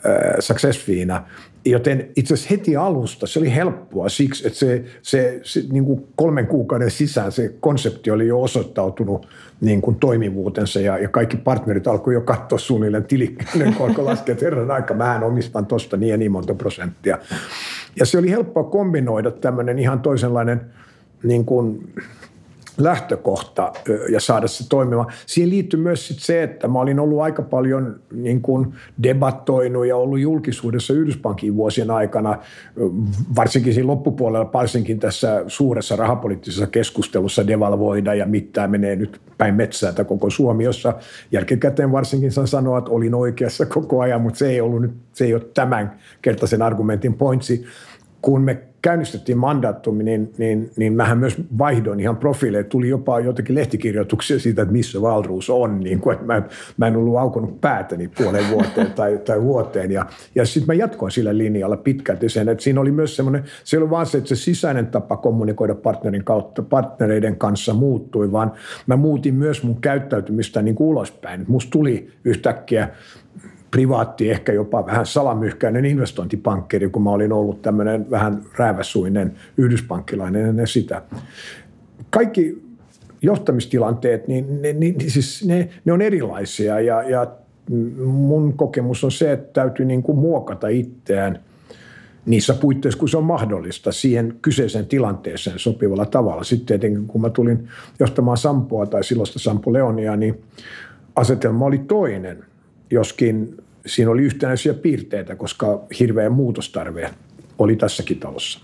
äh, 0.05 0.35
success 0.39 0.85
feena. 0.85 1.23
Joten 1.65 2.09
itse 2.15 2.33
asiassa 2.33 2.49
heti 2.49 2.75
alusta 2.75 3.27
se 3.27 3.39
oli 3.39 3.55
helppoa 3.55 4.09
siksi, 4.09 4.47
että 4.47 4.59
se, 4.59 4.83
se, 5.01 5.39
se 5.43 5.63
niin 5.71 5.85
kuin 5.85 6.07
kolmen 6.15 6.47
kuukauden 6.47 6.91
sisään 6.91 7.31
se 7.31 7.53
konsepti 7.59 8.11
oli 8.11 8.27
jo 8.27 8.41
osoittautunut 8.41 9.27
niin 9.61 9.81
kuin 9.81 9.95
toimivuutensa 9.95 10.79
ja, 10.79 10.97
ja 10.97 11.09
kaikki 11.09 11.37
partnerit 11.37 11.87
alkoi 11.87 12.13
jo 12.13 12.21
katsoa 12.21 12.59
suunnilleen 12.59 13.03
tilikkäinen 13.03 13.73
korko 13.73 14.05
laskee, 14.05 14.33
että 14.33 14.45
herran 14.45 14.71
aika, 14.71 14.93
mä 14.93 15.19
omistan 15.23 15.65
tuosta 15.65 15.97
niin 15.97 16.09
ja 16.09 16.17
niin 16.17 16.31
monta 16.31 16.53
prosenttia. 16.53 17.17
Ja 17.95 18.05
se 18.05 18.17
oli 18.17 18.31
helppoa 18.31 18.63
kombinoida 18.63 19.31
tämmöinen 19.31 19.79
ihan 19.79 19.99
toisenlainen 19.99 20.61
niin 21.23 21.45
kuin, 21.45 21.93
lähtökohta 22.77 23.73
ja 24.09 24.19
saada 24.19 24.47
se 24.47 24.69
toimimaan. 24.69 25.07
Siihen 25.25 25.49
liittyy 25.49 25.79
myös 25.79 26.07
sit 26.07 26.19
se, 26.19 26.43
että 26.43 26.67
mä 26.67 26.79
olin 26.79 26.99
ollut 26.99 27.21
aika 27.21 27.41
paljon 27.41 27.99
niin 28.11 28.41
kuin 28.41 28.73
debattoinut 29.03 29.85
ja 29.85 29.97
ollut 29.97 30.19
julkisuudessa 30.19 30.93
Yhdyspankin 30.93 31.55
vuosien 31.55 31.91
aikana, 31.91 32.37
varsinkin 33.35 33.73
siinä 33.73 33.87
loppupuolella, 33.87 34.49
varsinkin 34.53 34.99
tässä 34.99 35.43
suuressa 35.47 35.95
rahapoliittisessa 35.95 36.67
keskustelussa 36.67 37.47
devalvoida 37.47 38.13
ja 38.13 38.25
mitä 38.25 38.67
menee 38.67 38.95
nyt 38.95 39.21
päin 39.37 39.55
metsää 39.55 40.03
koko 40.07 40.29
Suomi, 40.29 40.63
jossa 40.63 40.93
jälkikäteen 41.31 41.91
varsinkin 41.91 42.31
saan 42.31 42.47
sanoa, 42.47 42.77
että 42.77 42.91
olin 42.91 43.15
oikeassa 43.15 43.65
koko 43.65 44.01
ajan, 44.01 44.21
mutta 44.21 44.39
se 44.39 44.49
ei 44.49 44.61
ollut 44.61 44.81
nyt, 44.81 44.93
se 45.13 45.25
ei 45.25 45.33
ole 45.33 45.45
tämän 45.53 45.95
kertaisen 46.21 46.61
argumentin 46.61 47.13
pointsi. 47.13 47.65
Kun 48.21 48.41
me 48.41 48.72
käynnistettiin 48.83 49.37
mandaattomi, 49.37 50.03
niin, 50.03 50.33
niin, 50.37 50.71
niin 50.75 50.93
mähän 50.93 51.17
myös 51.17 51.37
vaihdoin 51.57 51.99
ihan 51.99 52.17
profiileja. 52.17 52.63
Tuli 52.63 52.89
jopa 52.89 53.19
jotakin 53.19 53.55
lehtikirjoituksia 53.55 54.39
siitä, 54.39 54.61
että 54.61 54.71
missä 54.71 55.01
Valruus 55.01 55.49
on. 55.49 55.79
Niin 55.79 55.99
kuin, 55.99 56.13
että 56.13 56.25
mä, 56.25 56.41
mä 56.77 56.87
en 56.87 56.95
ollut 56.95 57.17
aukonut 57.17 57.61
päätäni 57.61 58.07
puolen 58.07 58.49
vuoteen 58.51 58.91
tai, 58.91 59.17
tai 59.25 59.41
vuoteen. 59.41 59.91
Ja, 59.91 60.05
ja 60.35 60.45
sitten 60.45 60.67
mä 60.67 60.73
jatkoin 60.73 61.11
sillä 61.11 61.37
linjalla 61.37 61.77
pitkälti 61.77 62.29
sen, 62.29 62.49
että 62.49 62.63
siinä 62.63 62.81
oli 62.81 62.91
myös 62.91 63.15
semmoinen, 63.15 63.43
se 63.63 63.77
oli 63.77 63.89
vaan 63.89 64.05
se, 64.05 64.17
että 64.17 64.27
se 64.27 64.35
sisäinen 64.35 64.87
tapa 64.87 65.17
kommunikoida 65.17 65.75
partnerin 65.75 66.23
kautta, 66.23 66.61
partnereiden 66.61 67.35
kanssa 67.35 67.73
muuttui, 67.73 68.31
vaan 68.31 68.51
mä 68.87 68.95
muutin 68.95 69.35
myös 69.35 69.63
mun 69.63 69.81
käyttäytymistä 69.81 70.61
niin 70.61 70.75
kuin 70.75 70.87
ulospäin. 70.87 71.45
Musta 71.47 71.71
tuli 71.71 72.11
yhtäkkiä 72.23 72.89
privaatti, 73.73 74.31
ehkä 74.31 74.53
jopa 74.53 74.85
vähän 74.85 75.05
salamyhkäinen 75.05 75.85
investointipankkeri, 75.85 76.89
kun 76.89 77.03
mä 77.03 77.09
olin 77.09 77.33
ollut 77.33 77.61
tämmöinen 77.61 78.11
vähän 78.11 78.43
rääväsuinen 78.57 79.33
yhdyspankkilainen 79.57 80.45
ennen 80.45 80.67
sitä. 80.67 81.01
Kaikki 82.09 82.63
johtamistilanteet, 83.21 84.27
niin 84.27 84.61
ne, 84.61 84.73
niin, 84.73 85.11
siis 85.11 85.45
ne, 85.45 85.69
ne 85.85 85.93
on 85.93 86.01
erilaisia 86.01 86.79
ja, 86.79 87.03
ja 87.03 87.27
mun 88.05 88.53
kokemus 88.53 89.03
on 89.03 89.11
se, 89.11 89.31
että 89.31 89.61
täytyy 89.61 89.85
niin 89.85 90.03
kuin 90.03 90.17
muokata 90.17 90.67
itseään 90.67 91.39
niissä 92.25 92.53
puitteissa, 92.53 92.99
kun 92.99 93.09
se 93.09 93.17
on 93.17 93.23
mahdollista 93.23 93.91
siihen 93.91 94.35
kyseiseen 94.41 94.85
tilanteeseen 94.85 95.59
sopivalla 95.59 96.05
tavalla. 96.05 96.43
Sitten 96.43 96.65
tietenkin, 96.65 97.07
kun 97.07 97.21
mä 97.21 97.29
tulin 97.29 97.67
johtamaan 97.99 98.37
Sampoa 98.37 98.85
tai 98.85 99.03
silloista 99.03 99.39
Sampo 99.39 99.73
Leonia, 99.73 100.15
niin 100.15 100.41
asetelma 101.15 101.65
oli 101.65 101.77
toinen– 101.77 102.43
joskin 102.93 103.57
siinä 103.85 104.11
oli 104.11 104.21
yhtenäisiä 104.21 104.73
piirteitä, 104.73 105.35
koska 105.35 105.81
hirveä 105.99 106.29
muutostarve 106.29 107.09
oli 107.59 107.75
tässäkin 107.75 108.19
talossa. 108.19 108.59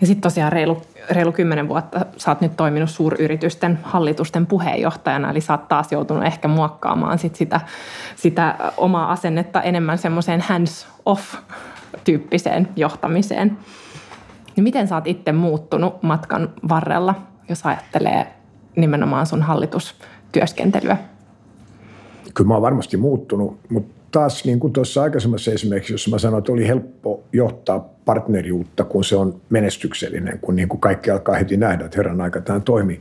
Ja 0.00 0.06
sitten 0.06 0.20
tosiaan 0.20 0.52
reilu, 0.52 0.82
reilu 1.10 1.32
kymmenen 1.32 1.68
vuotta 1.68 2.06
sä 2.16 2.30
oot 2.30 2.40
nyt 2.40 2.56
toiminut 2.56 2.90
suuryritysten 2.90 3.78
hallitusten 3.82 4.46
puheenjohtajana, 4.46 5.30
eli 5.30 5.40
sä 5.40 5.52
oot 5.52 5.68
taas 5.68 5.92
joutunut 5.92 6.24
ehkä 6.24 6.48
muokkaamaan 6.48 7.18
sit 7.18 7.36
sitä, 7.36 7.60
sitä 8.16 8.56
omaa 8.76 9.12
asennetta 9.12 9.62
enemmän 9.62 9.98
semmoiseen 9.98 10.40
hands-off-tyyppiseen 10.40 12.68
johtamiseen. 12.76 13.58
Niin 14.56 14.64
miten 14.64 14.88
sä 14.88 14.94
oot 14.94 15.06
itse 15.06 15.32
muuttunut 15.32 16.02
matkan 16.02 16.52
varrella, 16.68 17.14
jos 17.48 17.66
ajattelee 17.66 18.26
nimenomaan 18.76 19.26
sun 19.26 19.42
hallitustyöskentelyä? 19.42 20.96
Kyllä 22.34 22.48
mä 22.48 22.54
oon 22.54 22.62
varmasti 22.62 22.96
muuttunut, 22.96 23.58
mutta 23.68 24.00
taas 24.10 24.44
niin 24.44 24.60
kuin 24.60 24.72
tuossa 24.72 25.02
aikaisemmassa 25.02 25.50
esimerkiksi, 25.50 25.94
jossa 25.94 26.10
mä 26.10 26.18
sanoin, 26.18 26.38
että 26.38 26.52
oli 26.52 26.68
helppo 26.68 27.22
johtaa 27.32 27.88
partneriutta, 28.04 28.84
kun 28.84 29.04
se 29.04 29.16
on 29.16 29.40
menestyksellinen, 29.50 30.38
kun 30.38 30.56
niin 30.56 30.68
kuin 30.68 30.80
kaikki 30.80 31.10
alkaa 31.10 31.34
heti 31.34 31.56
nähdä, 31.56 31.84
että 31.84 31.96
herran 31.96 32.20
aika 32.20 32.40
tämä 32.40 32.60
toimii. 32.60 33.00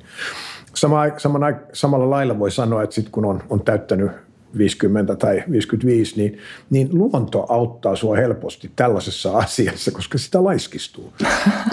Sama, 0.74 1.03
samana, 1.17 1.48
samalla 1.74 2.09
lailla 2.09 2.39
voi 2.39 2.51
sanoa, 2.51 2.83
että 2.83 2.95
sitten 2.95 3.12
kun 3.12 3.25
on, 3.25 3.43
on 3.50 3.62
täyttänyt 3.62 4.12
50 4.57 5.15
tai 5.15 5.43
55, 5.51 6.17
niin, 6.17 6.38
niin 6.69 6.89
luonto 6.91 7.45
auttaa 7.50 7.95
sua 7.95 8.15
helposti 8.15 8.71
tällaisessa 8.75 9.38
asiassa, 9.38 9.91
koska 9.91 10.17
sitä 10.17 10.43
laiskistuu. 10.43 11.13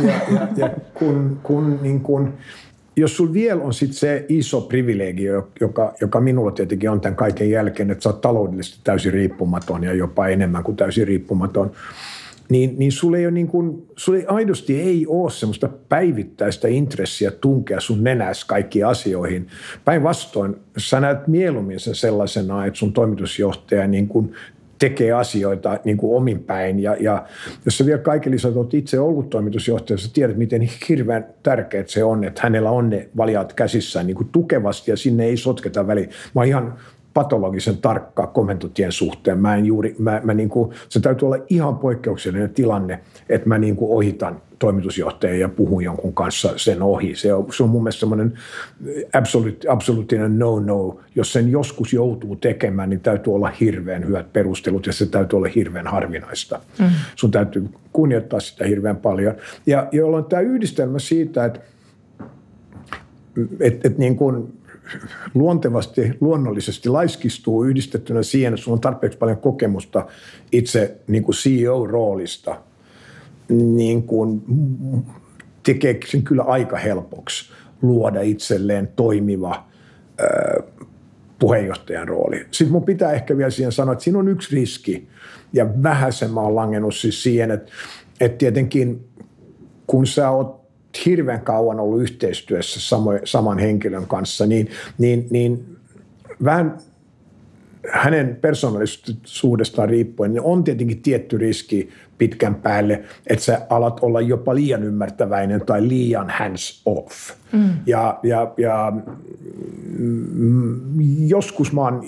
Ja, 0.02 0.12
ja, 0.34 0.48
ja 0.56 0.70
kun, 0.94 1.40
kun 1.42 1.78
niin 1.82 2.00
kun, 2.00 2.34
jos 2.97 3.17
sulla 3.17 3.33
vielä 3.33 3.62
on 3.62 3.75
sit 3.75 3.93
se 3.93 4.26
iso 4.29 4.61
privilegio, 4.61 5.49
joka, 5.61 5.95
joka 6.00 6.21
minulla 6.21 6.50
tietenkin 6.50 6.91
on 6.91 7.00
tämän 7.00 7.17
kaiken 7.17 7.50
jälkeen, 7.50 7.91
että 7.91 8.03
sä 8.03 8.09
oot 8.09 8.21
taloudellisesti 8.21 8.81
täysin 8.85 9.12
riippumaton 9.12 9.85
ja 9.85 9.95
jopa 9.95 10.26
enemmän 10.26 10.65
kuin 10.65 10.76
täysin 10.76 11.07
riippumaton, 11.07 11.71
niin, 12.49 12.75
niin 12.79 12.93
sulla 12.93 13.17
ei, 13.17 13.26
ole 13.26 13.35
niin 13.35 13.49
kuin, 13.49 13.87
sulla 13.97 14.19
ei 14.19 14.26
aidosti 14.26 14.81
ei 14.81 15.07
ole 15.07 15.31
semmoista 15.31 15.69
päivittäistä 15.88 16.69
intressiä 16.69 17.31
tunkea 17.31 17.81
sun 17.81 18.05
nenäs 18.05 18.45
kaikkiin 18.45 18.87
asioihin. 18.87 19.47
Päinvastoin 19.85 20.57
sä 20.76 21.00
näet 21.00 21.26
mieluummin 21.26 21.81
sen 21.81 21.95
sellaisena, 21.95 22.67
että 22.67 22.79
sun 22.79 22.93
toimitusjohtaja 22.93 23.87
niin 23.87 24.09
kuin 24.09 24.35
tekee 24.78 25.12
asioita 25.12 25.78
niin 25.85 25.97
kuin 25.97 26.16
omin 26.16 26.45
päin. 26.45 26.80
Ja, 26.80 26.97
ja 27.00 27.26
jos 27.64 27.78
sä 27.78 27.87
vielä 27.87 27.99
kaiken 27.99 28.33
lisäksi 28.33 28.59
olet 28.59 28.75
itse 28.75 29.00
ollut 29.00 29.30
toimitusjohtaja, 29.30 29.99
sä 29.99 30.11
tiedät, 30.12 30.37
miten 30.37 30.68
hirveän 30.88 31.26
tärkeää 31.42 31.85
se 31.87 32.04
on, 32.04 32.25
että 32.25 32.40
hänellä 32.45 32.71
on 32.71 32.90
ne 32.90 33.09
valiaat 33.16 33.52
käsissään 33.52 34.06
niin 34.06 34.16
kuin 34.16 34.28
tukevasti 34.28 34.90
ja 34.90 34.97
sinne 34.97 35.25
ei 35.25 35.37
sotketa 35.37 35.87
väliin. 35.87 36.11
Mä 36.35 36.45
ihan 36.45 36.75
patologisen 37.16 37.76
tarkka 37.76 38.26
komentotien 38.26 38.92
suhteen. 38.92 39.38
Mä 39.38 39.56
en 39.56 39.66
juuri, 39.66 39.96
mä, 39.99 40.20
mä 40.25 40.35
niin 40.35 40.49
kuin, 40.49 40.70
se 40.88 41.00
täytyy 41.00 41.26
olla 41.26 41.44
ihan 41.49 41.78
poikkeuksellinen 41.78 42.50
tilanne, 42.50 43.00
että 43.28 43.49
mä 43.49 43.58
niin 43.58 43.76
kuin 43.76 43.90
ohitan 43.90 44.40
toimitusjohtajan 44.58 45.38
ja 45.38 45.49
puhun 45.49 45.85
jonkun 45.85 46.14
kanssa 46.14 46.52
sen 46.56 46.82
ohi. 46.82 47.14
Se 47.14 47.35
on, 47.35 47.46
se 47.52 47.62
on 47.62 47.68
mun 47.68 47.82
mielestä 47.82 48.00
semmoinen 48.00 48.32
absoluut, 49.12 49.64
absoluuttinen 49.68 50.38
no-no. 50.38 51.00
Jos 51.14 51.32
sen 51.32 51.50
joskus 51.50 51.92
joutuu 51.92 52.37
tekemään, 52.37 52.90
niin 52.90 53.00
täytyy 53.00 53.35
olla 53.35 53.52
hirveän 53.61 54.06
hyvät 54.06 54.32
perustelut 54.32 54.87
ja 54.87 54.92
se 54.92 55.06
täytyy 55.06 55.37
olla 55.37 55.49
hirveän 55.54 55.87
harvinaista. 55.87 56.61
Mm. 56.78 56.87
Sun 57.14 57.30
täytyy 57.30 57.68
kunnioittaa 57.92 58.40
sitä 58.40 58.64
hirveän 58.64 58.96
paljon. 58.96 59.35
Ja 59.66 59.88
jolloin 59.92 60.25
tämä 60.25 60.42
yhdistelmä 60.42 60.99
siitä, 60.99 61.44
että 61.44 61.61
et, 63.61 63.87
et 63.87 63.99
niin 63.99 64.16
kuin 64.16 64.52
luontevasti, 65.35 66.12
luonnollisesti 66.21 66.88
laiskistuu 66.88 67.64
yhdistettynä 67.64 68.23
siihen, 68.23 68.55
että 68.55 68.64
sulla 68.64 68.75
on 68.75 68.81
tarpeeksi 68.81 69.19
paljon 69.19 69.38
kokemusta 69.38 70.07
itse 70.52 70.97
niin 71.07 71.23
kuin 71.23 71.35
CEO-roolista, 71.35 72.61
niin 73.49 74.02
kuin 74.02 74.43
tekee 75.62 76.00
sen 76.07 76.23
kyllä 76.23 76.43
aika 76.43 76.76
helpoksi 76.76 77.52
luoda 77.83 78.21
itselleen 78.21 78.88
toimiva 78.97 79.66
ö, 80.21 80.62
puheenjohtajan 81.38 82.09
rooli. 82.09 82.47
Sitten 82.50 82.73
mun 82.73 82.85
pitää 82.85 83.12
ehkä 83.12 83.37
vielä 83.37 83.50
siihen 83.50 83.73
sanoa, 83.73 83.93
että 83.93 84.05
siinä 84.05 84.19
on 84.19 84.28
yksi 84.28 84.57
riski, 84.57 85.09
ja 85.52 85.83
vähäsen 85.83 86.31
mä 86.31 86.40
oon 86.40 86.57
langennut 86.57 86.95
siis 86.95 87.23
siihen, 87.23 87.50
että, 87.50 87.73
että 88.21 88.38
tietenkin 88.38 89.09
kun 89.87 90.07
sä 90.07 90.31
oot 90.31 90.65
hirveän 91.05 91.41
kauan 91.41 91.81
ollut 91.81 92.03
yhteistyössä 92.03 92.81
samo, 92.81 93.11
saman 93.25 93.59
henkilön 93.59 94.07
kanssa, 94.07 94.47
niin, 94.47 94.71
niin, 94.99 95.26
niin 95.31 95.76
vähän 96.45 96.79
hänen 97.91 98.38
persoonallisuudestaan 98.41 99.88
riippuen 99.88 100.33
niin 100.33 100.43
on 100.43 100.65
tietenkin 100.65 101.03
tietty 101.03 101.38
riski 101.38 101.88
pitkän 102.19 102.55
päälle, 102.55 103.05
että 103.26 103.45
sä 103.45 103.61
alat 103.71 103.99
olla 104.03 104.21
jopa 104.21 104.55
liian 104.55 104.83
ymmärtäväinen 104.83 105.67
tai 105.67 105.88
liian 105.88 106.31
hands 106.31 106.83
off. 106.85 107.31
Mm. 107.53 107.71
Ja, 107.87 108.19
ja, 108.23 108.53
ja 108.57 108.93
mm, 109.99 110.81
joskus 111.29 111.73
mä 111.73 111.81
oon 111.81 112.03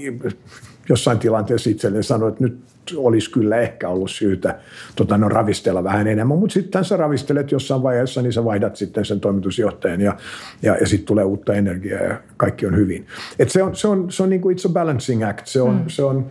jossain 0.88 1.18
tilanteessa 1.18 1.70
itselleen 1.70 2.04
sanoin, 2.04 2.32
että 2.32 2.44
nyt 2.44 2.58
olisi 2.96 3.30
kyllä 3.30 3.56
ehkä 3.56 3.88
ollut 3.88 4.10
syytä 4.10 4.58
tota, 4.96 5.18
no, 5.18 5.28
ravistella 5.28 5.84
vähän 5.84 6.06
enemmän, 6.06 6.38
mutta 6.38 6.54
sitten 6.54 6.84
sä 6.84 6.96
ravistelet 6.96 7.52
jossain 7.52 7.82
vaiheessa, 7.82 8.22
niin 8.22 8.32
sä 8.32 8.44
vaihdat 8.44 8.76
sitten 8.76 9.04
sen 9.04 9.20
toimitusjohtajan 9.20 10.00
ja, 10.00 10.16
ja, 10.62 10.76
ja 10.76 10.86
sitten 10.86 11.06
tulee 11.06 11.24
uutta 11.24 11.54
energiaa 11.54 12.02
ja 12.02 12.20
kaikki 12.36 12.66
on 12.66 12.76
hyvin. 12.76 13.06
Et 13.38 13.50
se 13.50 13.62
on, 13.62 13.76
se 13.76 13.88
on, 13.88 14.12
se 14.12 14.22
on 14.22 14.30
niin 14.30 14.40
kuin 14.40 14.56
it's 14.56 14.70
a 14.70 14.72
balancing 14.72 15.28
act. 15.28 15.46
Se 15.46 15.62
on, 15.62 15.74
mm. 15.74 15.84
se 15.86 16.02
on, 16.02 16.26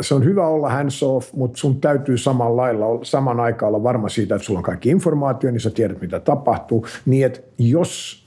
se 0.00 0.14
on 0.14 0.24
hyvä 0.24 0.46
olla 0.46 0.70
hands 0.70 1.02
off, 1.02 1.32
mutta 1.32 1.58
sun 1.58 1.80
täytyy 1.80 2.18
saman 2.18 2.56
lailla, 2.56 2.84
saman 3.02 3.40
aikaan 3.40 3.68
olla 3.68 3.82
varma 3.82 4.08
siitä, 4.08 4.34
että 4.34 4.46
sulla 4.46 4.58
on 4.58 4.64
kaikki 4.64 4.90
informaatio, 4.90 5.50
niin 5.50 5.60
sä 5.60 5.70
tiedät, 5.70 6.00
mitä 6.00 6.20
tapahtuu. 6.20 6.86
Niin, 7.06 7.26
että 7.26 7.40
jos 7.58 8.24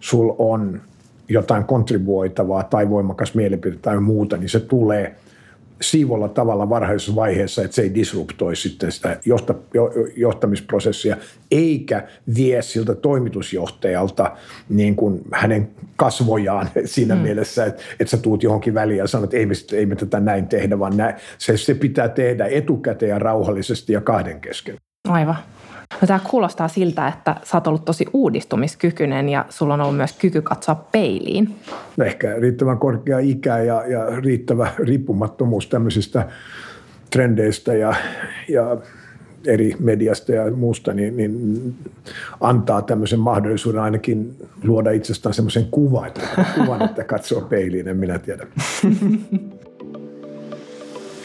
sul 0.00 0.34
on 0.38 0.80
jotain 1.28 1.64
kontribuoitavaa 1.64 2.62
tai 2.62 2.90
voimakas 2.90 3.34
mielipide 3.34 3.76
tai 3.76 4.00
muuta, 4.00 4.36
niin 4.36 4.48
se 4.48 4.60
tulee– 4.60 5.14
siivolla 5.80 6.28
tavalla 6.28 6.68
varhaisessa 6.68 7.14
vaiheessa, 7.14 7.62
että 7.62 7.74
se 7.74 7.82
ei 7.82 7.94
disruptoi 7.94 8.56
sitten 8.56 8.92
sitä 8.92 9.20
johta, 9.24 9.54
johtamisprosessia, 10.16 11.16
eikä 11.50 12.08
vie 12.36 12.62
siltä 12.62 12.94
toimitusjohtajalta 12.94 14.36
niin 14.68 14.96
kuin 14.96 15.20
hänen 15.32 15.70
kasvojaan 15.96 16.68
siinä 16.84 17.14
mm. 17.14 17.20
mielessä, 17.20 17.64
että, 17.64 17.82
että 18.00 18.10
sä 18.10 18.16
tuut 18.16 18.42
johonkin 18.42 18.74
väliin 18.74 18.98
ja 18.98 19.06
sanot, 19.06 19.24
että 19.24 19.36
ei 19.36 19.46
me, 19.46 19.54
ei 19.72 19.86
me 19.86 19.96
tätä 19.96 20.20
näin 20.20 20.46
tehdä, 20.46 20.78
vaan 20.78 20.96
näin. 20.96 21.14
Se, 21.38 21.56
se 21.56 21.74
pitää 21.74 22.08
tehdä 22.08 22.46
etukäteen 22.46 23.10
ja 23.10 23.18
rauhallisesti 23.18 23.92
ja 23.92 24.00
kahden 24.00 24.40
kesken. 24.40 24.76
Aivan. 25.08 25.36
No, 26.00 26.06
tämä 26.06 26.20
kuulostaa 26.30 26.68
siltä, 26.68 27.08
että 27.08 27.36
sä 27.44 27.56
oot 27.56 27.66
ollut 27.66 27.84
tosi 27.84 28.06
uudistumiskykyinen 28.12 29.28
ja 29.28 29.44
sulla 29.48 29.74
on 29.74 29.80
ollut 29.80 29.96
myös 29.96 30.12
kyky 30.12 30.42
katsoa 30.42 30.74
peiliin. 30.74 31.54
No 31.96 32.04
ehkä 32.04 32.34
riittävän 32.40 32.78
korkea 32.78 33.18
ikä 33.18 33.58
ja, 33.58 33.86
ja 33.86 34.06
riittävä 34.20 34.72
riippumattomuus 34.78 35.66
tämmöisistä 35.66 36.28
trendeistä 37.10 37.74
ja, 37.74 37.94
ja 38.48 38.76
eri 39.46 39.76
mediasta 39.80 40.32
ja 40.32 40.50
muusta, 40.50 40.92
niin, 40.92 41.16
niin 41.16 41.74
antaa 42.40 42.82
tämmöisen 42.82 43.20
mahdollisuuden 43.20 43.82
ainakin 43.82 44.36
luoda 44.64 44.90
itsestään 44.90 45.34
semmoisen 45.34 45.66
kuvan, 45.70 46.06
että, 46.06 46.20
kuvan, 46.54 46.82
että 46.82 47.04
katsoo 47.04 47.40
peiliin, 47.40 47.88
en 47.88 47.96
minä 47.96 48.18
tiedä. 48.18 48.46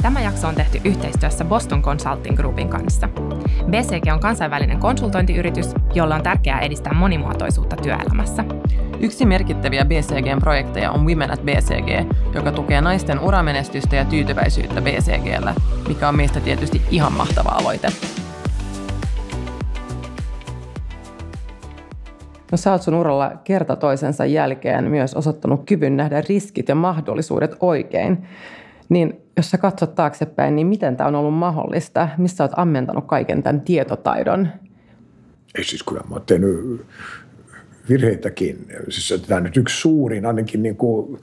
Tämä 0.01 0.21
jakso 0.21 0.47
on 0.47 0.55
tehty 0.55 0.81
yhteistyössä 0.85 1.45
Boston 1.45 1.81
Consulting 1.81 2.37
Groupin 2.37 2.69
kanssa. 2.69 3.09
BCG 3.69 4.13
on 4.13 4.19
kansainvälinen 4.19 4.79
konsultointiyritys, 4.79 5.73
jolla 5.93 6.15
on 6.15 6.23
tärkeää 6.23 6.59
edistää 6.59 6.93
monimuotoisuutta 6.93 7.75
työelämässä. 7.75 8.45
Yksi 8.99 9.25
merkittäviä 9.25 9.85
BCGn 9.85 10.39
projekteja 10.39 10.91
on 10.91 11.05
Women 11.05 11.31
at 11.31 11.41
BCG, 11.41 12.13
joka 12.33 12.51
tukee 12.51 12.81
naisten 12.81 13.19
uramenestystä 13.19 13.95
ja 13.95 14.05
tyytyväisyyttä 14.05 14.81
BCGllä, 14.81 15.55
mikä 15.87 16.09
on 16.09 16.15
meistä 16.15 16.39
tietysti 16.39 16.81
ihan 16.91 17.13
mahtava 17.13 17.49
aloite. 17.49 17.87
No 22.51 22.57
sä 22.57 22.71
oot 22.71 22.81
sun 22.81 22.93
uralla 22.93 23.31
kerta 23.43 23.75
toisensa 23.75 24.25
jälkeen 24.25 24.91
myös 24.91 25.13
osoittanut 25.13 25.63
kyvyn 25.65 25.97
nähdä 25.97 26.21
riskit 26.29 26.69
ja 26.69 26.75
mahdollisuudet 26.75 27.55
oikein. 27.59 28.27
Niin 28.89 29.20
jos 29.37 29.51
sä 29.51 29.57
katsot 29.57 29.95
taaksepäin, 29.95 30.55
niin 30.55 30.67
miten 30.67 30.97
tämä 30.97 31.07
on 31.07 31.15
ollut 31.15 31.33
mahdollista? 31.33 32.09
Missä 32.17 32.43
olet 32.43 32.53
ammentanut 32.55 33.07
kaiken 33.07 33.43
tämän 33.43 33.61
tietotaidon? 33.61 34.47
Ei 35.55 35.63
siis 35.63 35.83
kyllä 35.83 36.01
mä 36.09 36.15
oon 36.15 36.25
tehnyt 36.25 36.85
virheitäkin. 37.89 38.67
Siis 38.89 39.21
tämä 39.27 39.39
nyt 39.39 39.57
yksi 39.57 39.81
suurin, 39.81 40.25
ainakin 40.25 40.63
niin 40.63 40.75
kuin 40.75 41.19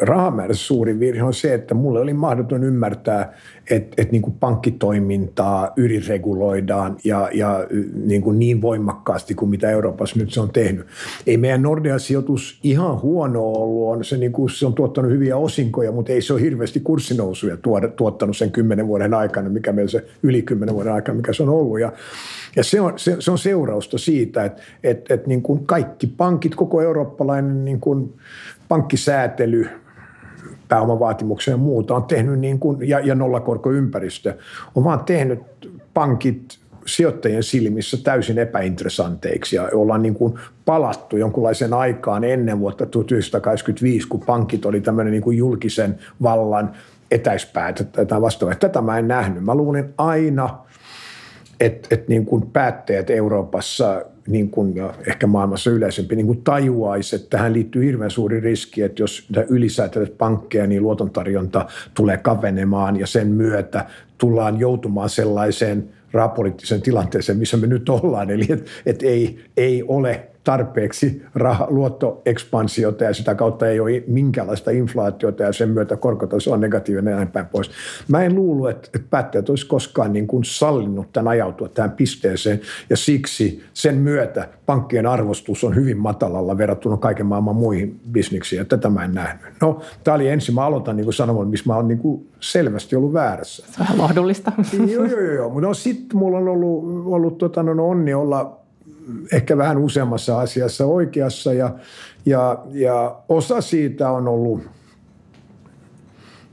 rahamäärässä 0.00 0.66
suurin 0.66 1.00
virhe 1.00 1.22
on 1.22 1.34
se, 1.34 1.54
että 1.54 1.74
mulle 1.74 2.00
oli 2.00 2.14
mahdoton 2.14 2.64
ymmärtää, 2.64 3.32
että, 3.70 3.94
että 4.02 4.12
niin 4.12 4.22
kuin 4.22 4.36
pankkitoimintaa 4.40 5.72
ylireguloidaan 5.76 6.96
ja, 7.04 7.28
ja 7.34 7.66
niin, 7.94 8.22
kuin 8.22 8.38
niin 8.38 8.62
voimakkaasti 8.62 9.34
kuin 9.34 9.48
mitä 9.50 9.70
Euroopassa 9.70 10.18
nyt 10.18 10.30
se 10.30 10.40
on 10.40 10.50
tehnyt. 10.52 10.86
Ei 11.26 11.36
meidän 11.36 11.62
Nordea-sijoitus 11.62 12.58
ihan 12.62 13.02
huono 13.02 13.42
ollut, 13.42 13.96
on 13.96 14.04
se, 14.04 14.16
niin 14.16 14.32
kuin, 14.32 14.50
se 14.50 14.66
on 14.66 14.74
tuottanut 14.74 15.10
hyviä 15.10 15.36
osinkoja, 15.36 15.92
mutta 15.92 16.12
ei 16.12 16.22
se 16.22 16.32
ole 16.32 16.40
hirveästi 16.40 16.80
kurssinousuja 16.80 17.56
tuottanut 17.96 18.36
sen 18.36 18.50
kymmenen 18.50 18.86
vuoden 18.86 19.14
aikana, 19.14 19.48
mikä 19.48 19.72
meillä 19.72 19.90
se 19.90 20.04
yli 20.22 20.42
kymmenen 20.42 20.74
vuoden 20.74 20.92
aikana, 20.92 21.16
mikä 21.16 21.32
se 21.32 21.42
on 21.42 21.48
ollut. 21.48 21.80
Ja, 21.80 21.92
ja 22.56 22.64
se, 22.64 22.80
on, 22.80 22.92
se, 22.96 23.16
se 23.18 23.30
on 23.30 23.38
seurausta 23.38 23.98
siitä, 23.98 24.44
että, 24.44 24.62
että, 24.84 25.14
että 25.14 25.28
niin 25.28 25.42
kuin 25.42 25.66
kaikki 25.66 26.06
pankit, 26.06 26.54
koko 26.54 26.82
eurooppalainen 26.82 27.64
niin 27.64 27.80
kuin 27.80 28.14
pankkisäätely, 28.70 29.68
pääomavaatimuksia 30.68 31.54
ja 31.54 31.58
muuta 31.58 31.94
on 31.94 32.02
tehnyt 32.02 32.38
niin 32.38 32.58
kuin, 32.58 32.88
ja, 32.88 33.00
ja 33.00 33.14
nollakorkoympäristö, 33.14 34.38
on 34.74 34.84
vaan 34.84 35.04
tehnyt 35.04 35.40
pankit 35.94 36.58
sijoittajien 36.86 37.42
silmissä 37.42 37.96
täysin 38.04 38.38
epäinteressanteiksi 38.38 39.56
ja 39.56 39.68
ollaan 39.72 40.02
niin 40.02 40.14
kuin 40.14 40.34
palattu 40.64 41.16
jonkunlaiseen 41.16 41.72
aikaan 41.72 42.24
ennen 42.24 42.60
vuotta 42.60 42.86
1985, 42.86 44.08
kun 44.08 44.20
pankit 44.20 44.66
oli 44.66 44.80
tämmöinen 44.80 45.12
niin 45.12 45.22
kuin 45.22 45.36
julkisen 45.36 45.98
vallan 46.22 46.72
etäispäätä 47.10 47.84
tai 47.84 48.20
vastaavaa. 48.20 48.54
Tätä 48.54 48.80
mä 48.80 48.98
en 48.98 49.08
nähnyt. 49.08 49.44
Mä 49.44 49.54
luulin 49.54 49.94
aina, 49.98 50.58
että, 51.60 51.88
että 51.90 52.08
niin 52.08 52.26
kuin 52.26 52.50
päättäjät 52.50 53.10
Euroopassa 53.10 54.04
niin 54.26 54.50
kuin, 54.50 54.74
ehkä 55.06 55.26
maailmassa 55.26 55.70
yleisempi 55.70 56.16
niin 56.16 56.26
kuin 56.26 56.42
tajuaisi, 56.42 57.16
että 57.16 57.30
tähän 57.30 57.52
liittyy 57.52 57.84
hirveän 57.84 58.10
suuri 58.10 58.40
riski, 58.40 58.82
että 58.82 59.02
jos 59.02 59.28
ylisäätelet 59.48 60.18
pankkeja, 60.18 60.66
niin 60.66 60.82
luotontarjonta 60.82 61.66
tulee 61.94 62.16
kavenemaan 62.16 63.00
ja 63.00 63.06
sen 63.06 63.28
myötä 63.28 63.86
tullaan 64.18 64.60
joutumaan 64.60 65.10
sellaiseen 65.10 65.88
rahapoliittiseen 66.12 66.82
tilanteeseen, 66.82 67.38
missä 67.38 67.56
me 67.56 67.66
nyt 67.66 67.88
ollaan. 67.88 68.30
Eli 68.30 68.46
että 68.48 68.70
et 68.86 69.02
ei, 69.02 69.38
ei 69.56 69.82
ole 69.88 70.29
tarpeeksi 70.44 71.22
rah- 71.38 71.66
luottoekspansiota 71.68 73.04
ja 73.04 73.14
sitä 73.14 73.34
kautta 73.34 73.68
ei 73.68 73.80
ole 73.80 74.02
minkäänlaista 74.06 74.70
inflaatiota 74.70 75.42
ja 75.42 75.52
sen 75.52 75.68
myötä 75.68 75.96
korkotaso 75.96 76.52
on 76.52 76.60
negatiivinen 76.60 77.10
ja 77.10 77.16
näin 77.16 77.28
päin 77.28 77.46
pois. 77.46 77.70
Mä 78.08 78.22
en 78.22 78.34
luulu, 78.34 78.66
että, 78.66 78.88
että 78.94 79.08
päättäjät 79.10 79.48
olisi 79.48 79.66
koskaan 79.66 80.12
niin 80.12 80.26
kuin 80.26 80.44
sallinut 80.44 81.12
tämän 81.12 81.28
ajautua 81.28 81.68
tähän 81.68 81.90
pisteeseen 81.90 82.60
ja 82.90 82.96
siksi 82.96 83.62
sen 83.74 83.94
myötä 83.94 84.48
pankkien 84.66 85.06
arvostus 85.06 85.64
on 85.64 85.74
hyvin 85.74 85.98
matalalla 85.98 86.58
verrattuna 86.58 86.96
kaiken 86.96 87.26
maailman 87.26 87.56
muihin 87.56 88.00
bisniksiin 88.10 88.58
ja 88.58 88.64
tätä 88.64 88.90
mä 88.90 89.04
en 89.04 89.14
nähnyt. 89.14 89.52
No, 89.60 89.80
tämä 90.04 90.14
oli 90.14 90.28
ensin, 90.28 90.54
mä 90.54 90.64
aloitan 90.64 90.96
niin 90.96 91.04
kuin 91.04 91.14
sanomaan, 91.14 91.48
missä 91.48 91.64
mä 91.66 91.76
oon 91.76 91.88
niin 91.88 91.98
kuin 91.98 92.28
selvästi 92.40 92.96
ollut 92.96 93.12
väärässä. 93.12 93.66
Se 93.66 93.72
on 93.80 93.86
vähän 93.86 93.98
lohdullista. 93.98 94.52
joo, 94.92 95.04
joo, 95.04 95.20
joo. 95.20 95.48
Mutta 95.48 95.66
no, 95.66 95.74
sitten 95.74 96.18
mulla 96.18 96.38
on 96.38 96.48
ollut, 96.48 97.06
ollut 97.06 97.38
tota, 97.38 97.62
no, 97.62 97.88
onni 97.88 98.14
olla 98.14 98.59
ehkä 99.32 99.56
vähän 99.56 99.78
useammassa 99.78 100.40
asiassa 100.40 100.86
oikeassa 100.86 101.52
ja, 101.52 101.74
ja, 102.26 102.64
ja 102.72 103.16
osa 103.28 103.60
siitä 103.60 104.10
on 104.10 104.28
ollut 104.28 104.62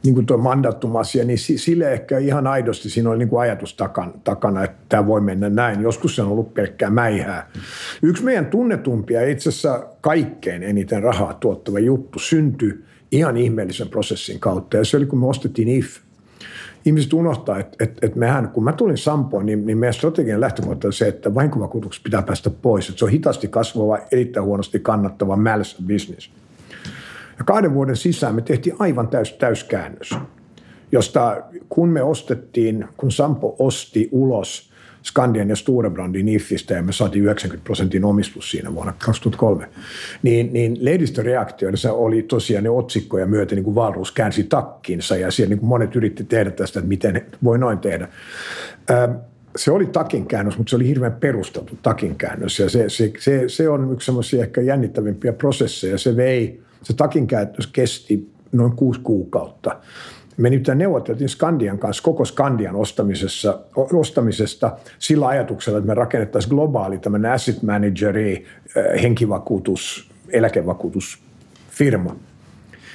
niin 0.04 0.14
kuin 0.14 0.26
tuo 0.26 0.38
mandattumasia, 0.38 1.26
niin 1.26 1.38
sille 1.38 1.94
ehkä 1.94 2.18
ihan 2.18 2.48
aidosti 2.48 2.90
siinä 2.90 3.10
oli 3.10 3.18
niin 3.18 3.30
kuin 3.30 3.42
ajatus 3.42 3.74
takana, 3.74 4.12
takana, 4.24 4.64
että 4.64 4.78
tämä 4.90 5.08
voi 5.08 5.22
mennä 5.22 5.50
näin. 5.50 5.82
Joskus 5.82 6.16
se 6.16 6.22
on 6.22 6.28
ollut 6.28 6.54
pelkkää 6.54 6.90
mäihää. 6.90 7.50
Yksi 8.02 8.24
meidän 8.24 8.46
tunnetumpia, 8.46 9.30
itse 9.30 9.50
asiassa 9.50 9.88
kaikkein 10.02 10.64
eniten 10.64 11.04
rahaa 11.04 11.34
tuottava 11.34 11.80
juttu 11.80 12.20
syntyi 12.20 12.84
ihan 13.12 13.38
ihmeellisen 13.38 13.90
prosessin 13.90 14.40
kautta. 14.40 14.78
Ja 14.78 14.86
se 14.86 14.98
oli, 14.98 15.06
kun 15.06 15.20
me 15.20 15.28
ostettiin 15.28 15.68
IF 15.68 15.98
ihmiset 16.88 17.14
unohtaa, 17.14 17.60
että, 17.60 17.84
että, 17.84 18.06
että 18.06 18.20
mehän, 18.20 18.50
kun 18.50 18.64
mä 18.64 18.74
tulin 18.74 18.98
Sampoon, 18.98 19.46
niin, 19.46 19.66
niin 19.66 19.78
meidän 19.78 19.94
strategian 19.94 20.42
lähtökohta 20.42 20.88
on 20.88 20.94
se, 20.94 21.08
että 21.08 21.36
vahinkovakuutukset 21.36 22.04
pitää 22.04 22.22
päästä 22.22 22.50
pois. 22.50 22.90
Että 22.90 23.00
se 23.00 23.06
on 23.06 23.12
hitaasti 23.12 23.48
kasvava, 23.48 24.00
erittäin 24.12 24.46
huonosti 24.46 24.80
kannattava 24.80 25.36
mäls 25.36 25.78
business. 25.88 26.32
Ja 27.38 27.44
kahden 27.44 27.74
vuoden 27.74 27.96
sisään 27.96 28.36
me 28.36 28.42
tehtiin 28.42 28.76
aivan 28.80 29.08
täys, 29.08 29.34
täyskäännös, 29.34 30.16
josta 30.92 31.44
kun 31.70 31.90
me 31.90 32.04
ostettiin, 32.04 32.88
kun 32.98 33.12
Sampo 33.12 33.56
osti 33.60 34.10
ulos 34.12 34.72
Skandian 35.04 35.50
ja 35.50 35.56
Storebrandin 35.56 36.28
IFistä 36.28 36.74
ja 36.74 36.84
me 36.84 36.92
saatiin 36.92 37.24
90 37.24 37.66
prosentin 37.66 38.06
omistus 38.06 38.52
siinä 38.52 38.76
vuonna 38.76 38.94
2003, 39.06 39.70
niin, 40.24 40.54
niin 40.54 40.78
lehdistöreaktioissa 40.82 41.94
oli 41.94 42.24
tosiaan 42.24 42.64
ne 42.64 42.70
otsikkoja 42.70 43.26
myöten, 43.26 43.56
niin 43.56 43.64
kuin 43.64 43.76
Valruus 43.76 44.12
käänsi 44.12 44.44
takkinsa 44.44 45.16
ja 45.16 45.32
siellä 45.32 45.50
niin 45.50 45.60
kuin 45.60 45.70
monet 45.70 45.96
yritti 45.96 46.24
tehdä 46.24 46.52
tästä, 46.52 46.80
että 46.80 46.90
miten 46.90 47.26
voi 47.44 47.60
noin 47.60 47.80
tehdä. 47.80 48.08
se 49.56 49.72
oli 49.72 49.86
takinkäännös, 49.86 50.58
mutta 50.58 50.70
se 50.70 50.76
oli 50.76 50.88
hirveän 50.88 51.14
perusteltu 51.14 51.78
takinkäännös 51.82 52.60
ja 52.60 52.70
se, 52.70 52.90
se, 52.90 53.12
se, 53.20 53.44
se 53.48 53.70
on 53.70 53.94
yksi 53.94 54.06
semmoisia 54.06 54.44
ehkä 54.44 54.62
jännittävimpiä 54.62 55.34
prosesseja. 55.34 55.98
Se 55.98 56.16
vei, 56.16 56.62
se 56.84 56.94
takinkäännös 56.94 57.68
kesti 57.68 58.30
noin 58.52 58.72
kuusi 58.72 59.00
kuukautta. 59.00 59.80
Me 60.38 60.50
nyt 60.50 60.68
neuvoteltiin 60.76 61.30
Skandian 61.30 61.80
kanssa 61.80 62.04
koko 62.04 62.26
Skandian 62.26 62.76
ostamisessa, 62.76 63.60
ostamisesta 63.76 64.78
sillä 65.00 65.28
ajatuksella, 65.28 65.78
että 65.78 65.88
me 65.88 65.94
rakennettaisiin 65.94 66.50
globaali 66.50 66.98
tämmöinen 66.98 67.32
asset 67.32 67.64
manageri, 67.64 68.46
henkivakuutus, 69.02 70.12
eläkevakuutusfirma– 70.30 72.16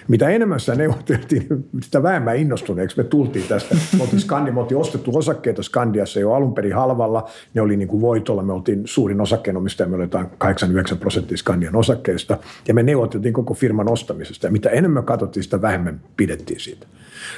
mitä 0.09 0.29
enemmän 0.29 0.61
sitä 0.61 0.75
neuvoteltiin, 0.75 1.47
sitä 1.81 2.03
vähemmän 2.03 2.37
innostuneeksi 2.37 2.97
me 2.97 3.05
tultiin 3.05 3.49
tästä. 3.49 3.77
Me 3.97 4.03
oltiin 4.03 4.21
Skandi, 4.21 4.51
me 4.51 4.61
oltiin 4.61 4.79
ostettu 4.79 5.19
osakkeita 5.19 5.63
Skandiassa 5.63 6.21
jo 6.21 6.33
alun 6.33 6.55
perin 6.55 6.75
halvalla. 6.75 7.31
Ne 7.55 7.61
oli 7.61 7.77
niin 7.77 7.89
kuin 7.89 8.01
voitolla. 8.01 8.43
Me 8.43 8.53
oltiin 8.53 8.83
suurin 8.85 9.21
osakkeenomistaja, 9.21 9.89
me 9.89 9.97
oli 9.97 10.05
jotain 10.05 10.27
89 10.39 10.99
prosenttia 10.99 11.37
Skandian 11.37 11.77
osakkeista. 11.77 12.39
Ja 12.69 12.75
me 12.75 12.83
neuvoteltiin 12.83 13.35
koko 13.35 13.55
firman 13.55 13.93
ostamisesta. 13.93 14.47
Ja 14.47 14.53
mitä 14.53 14.71
enemmän 14.71 15.05
katsottiin, 15.05 15.45
sitä 15.45 15.63
vähemmän 15.63 16.01
pidettiin 16.17 16.61
siitä. 16.61 16.87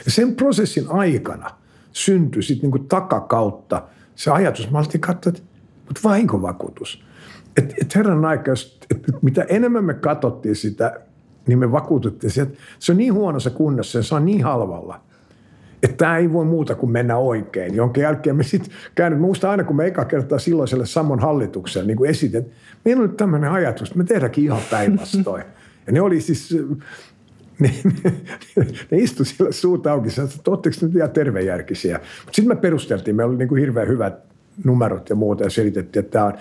Ja 0.04 0.10
sen 0.10 0.34
prosessin 0.34 0.84
aikana 0.88 1.50
syntyi 1.92 2.42
sitten 2.42 2.70
niin 2.70 2.88
takakautta 2.88 3.82
se 4.14 4.30
ajatus. 4.30 4.70
Mä 4.70 4.78
aloitin 4.78 5.00
katsoa, 5.00 5.30
että 5.30 5.42
mutta 5.86 6.00
vahinkovakuutus. 6.04 7.04
Että 7.56 7.74
et 7.80 7.94
herran 7.94 8.24
aika, 8.24 8.52
että 8.90 9.12
mitä 9.22 9.42
enemmän 9.48 9.84
me 9.84 9.94
katsottiin 9.94 10.56
sitä 10.56 11.00
niin 11.46 11.58
me 11.58 11.72
vakuutettiin, 11.72 12.42
että 12.42 12.58
se 12.78 12.92
on 12.92 12.98
niin 12.98 13.14
huonossa 13.14 13.50
kunnossa 13.50 13.98
ja 13.98 14.02
se 14.02 14.14
on 14.14 14.24
niin 14.24 14.44
halvalla, 14.44 15.00
että 15.82 15.96
tämä 15.96 16.16
ei 16.16 16.32
voi 16.32 16.44
muuta 16.44 16.74
kuin 16.74 16.92
mennä 16.92 17.16
oikein. 17.16 17.74
Jonka 17.74 18.00
jälkeen 18.00 18.36
me 18.36 18.42
sitten 18.42 18.74
käynyt, 18.94 19.20
muista 19.20 19.50
aina 19.50 19.64
kun 19.64 19.76
me 19.76 19.86
eka 19.86 20.04
kertaa 20.04 20.38
silloiselle 20.38 20.86
Sammon 20.86 21.20
hallitukselle 21.20 21.86
niin 21.86 22.06
esitin, 22.06 22.46
meillä 22.84 23.02
on 23.02 23.08
nyt 23.08 23.16
tämmöinen 23.16 23.50
ajatus, 23.50 23.88
että 23.88 23.98
me 23.98 24.04
tehdäänkin 24.04 24.44
ihan 24.44 24.60
päinvastoin. 24.70 25.44
Ja 25.86 25.92
ne 25.92 26.00
oli 26.00 26.20
siis, 26.20 26.56
ne, 27.58 27.74
ne, 28.90 28.98
istu 28.98 29.24
siellä 29.24 29.52
suut 29.52 29.86
auki, 29.86 30.08
että 30.08 30.50
oletteko 30.50 30.76
nyt 30.82 30.96
ihan 30.96 31.10
tervejärkisiä. 31.10 31.96
Mutta 31.96 32.36
sitten 32.36 32.56
me 32.56 32.60
perusteltiin, 32.60 33.16
meillä 33.16 33.30
oli 33.30 33.38
niin 33.38 33.48
kuin 33.48 33.60
hirveän 33.60 33.88
hyvät 33.88 34.14
numerot 34.64 35.10
ja 35.10 35.16
muuta 35.16 35.44
ja 35.44 35.50
selitettiin, 35.50 36.04
että 36.04 36.12
tämä 36.12 36.24
on, 36.24 36.32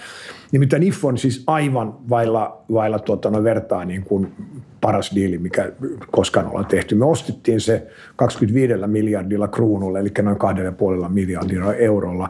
nimittäin 0.53 0.83
IF 0.83 1.05
on 1.05 1.17
siis 1.17 1.43
aivan 1.47 2.09
vailla, 2.09 2.63
vailla 2.73 2.99
tuota, 2.99 3.31
no 3.31 3.43
vertaa 3.43 3.85
niin 3.85 4.03
kuin 4.03 4.31
paras 4.81 5.11
diili, 5.15 5.37
mikä 5.37 5.71
koskaan 6.11 6.47
ollaan 6.47 6.65
tehty. 6.65 6.95
Me 6.95 7.05
ostettiin 7.05 7.61
se 7.61 7.87
25 8.15 8.73
miljardilla 8.87 9.47
kruunulla, 9.47 9.99
eli 9.99 10.11
noin 10.21 10.37
2,5 11.03 11.09
miljardilla 11.09 11.73
eurolla. 11.73 12.29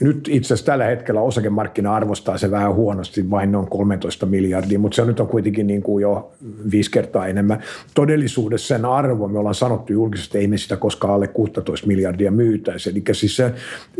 Nyt 0.00 0.28
itse 0.28 0.46
asiassa 0.54 0.66
tällä 0.66 0.84
hetkellä 0.84 1.20
osakemarkkina 1.20 1.94
arvostaa 1.94 2.38
se 2.38 2.50
vähän 2.50 2.74
huonosti, 2.74 3.30
vain 3.30 3.52
noin 3.52 3.66
13 3.66 4.26
miljardia, 4.26 4.78
mutta 4.78 4.96
se 4.96 5.04
nyt 5.04 5.20
on 5.20 5.28
kuitenkin 5.28 5.66
niin 5.66 5.82
kuin 5.82 6.02
jo 6.02 6.32
viisi 6.70 6.90
kertaa 6.90 7.26
enemmän. 7.26 7.62
Todellisuudessa 7.94 8.68
sen 8.68 8.84
arvo, 8.84 9.28
me 9.28 9.38
ollaan 9.38 9.54
sanottu 9.54 9.92
julkisesti, 9.92 10.28
että 10.28 10.38
ei 10.38 10.48
me 10.48 10.58
sitä 10.58 10.76
koskaan 10.76 11.14
alle 11.14 11.28
16 11.28 11.86
miljardia 11.86 12.30
myytäisi. 12.30 12.90
Eli 12.90 13.02
siis 13.12 13.36
se, 13.36 13.52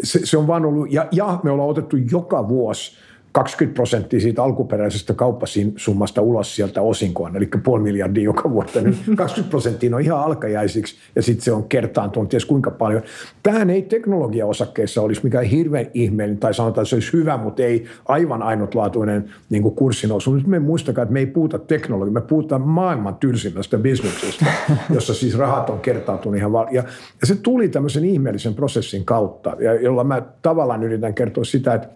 se, 0.03 0.21
se 0.25 0.39
on 0.39 0.47
vaan 0.47 0.65
ollut, 0.65 0.93
ja, 0.93 1.09
ja 1.13 1.41
me 1.43 1.51
ollaan 1.51 1.69
otettu 1.69 1.97
joka 2.11 2.49
vuosi 2.49 3.06
20 3.37 3.75
prosenttia 3.75 4.20
siitä 4.20 4.42
alkuperäisestä 4.42 5.14
kauppasummasta 5.14 6.22
ulos 6.22 6.57
sieltä 6.57 6.83
osinkoon, 6.83 7.37
eli 7.37 7.49
puoli 7.64 7.83
miljardia 7.83 8.25
joka 8.25 8.51
vuotta, 8.51 8.81
niin 8.81 8.96
20 9.16 9.51
prosenttia 9.51 9.96
on 9.96 10.03
ihan 10.03 10.20
alkajaisiksi 10.20 10.96
ja 11.16 11.22
sitten 11.22 11.44
se 11.44 11.53
on 11.53 11.64
kertaantunut 11.64 12.29
ties 12.29 12.44
kuinka 12.44 12.70
paljon. 12.70 13.03
Tähän 13.42 13.70
ei 13.70 13.83
teknologiaosakkeissa 13.83 15.03
olisi 15.03 15.20
mikään 15.25 15.44
hirveän 15.44 15.87
ihmeellinen 15.94 16.40
tai 16.40 16.55
sanotaan, 16.55 16.83
että 16.83 16.88
se 16.88 16.96
olisi 16.96 17.12
hyvä, 17.12 17.37
mutta 17.37 17.62
ei 17.62 17.85
aivan 18.09 18.42
ainutlaatuinen 18.42 19.31
niin 19.51 19.62
kuin 19.62 19.75
kurssinousu. 19.75 20.35
Nyt 20.35 20.46
me 20.46 20.59
muistakaa, 20.59 21.03
että 21.03 21.12
me 21.12 21.18
ei 21.20 21.27
puhuta 21.27 21.59
teknologiaa, 21.59 22.14
me 22.14 22.20
puhutaan 22.20 22.62
maailman 22.62 23.14
tylsimmästä 23.14 23.79
bisneksestä, 23.79 24.46
jossa 24.94 25.14
siis 25.14 25.38
rahat 25.38 25.70
on 25.70 25.81
kertaantunut 25.81 26.38
ihan 26.38 26.53
val- 26.53 26.68
ja, 26.70 26.85
ja 27.20 27.27
se 27.27 27.35
tuli 27.35 27.68
tämmöisen 27.68 28.05
ihmeellisen 28.05 28.55
prosessin 28.55 29.05
kautta, 29.05 29.57
ja 29.61 29.75
jolla 29.75 30.05
mä 30.05 30.22
tavallaan 30.42 30.83
yritän 30.83 31.14
kertoa 31.14 31.44
sitä, 31.44 31.75
että 31.75 31.88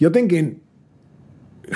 jotenkin 0.00 0.62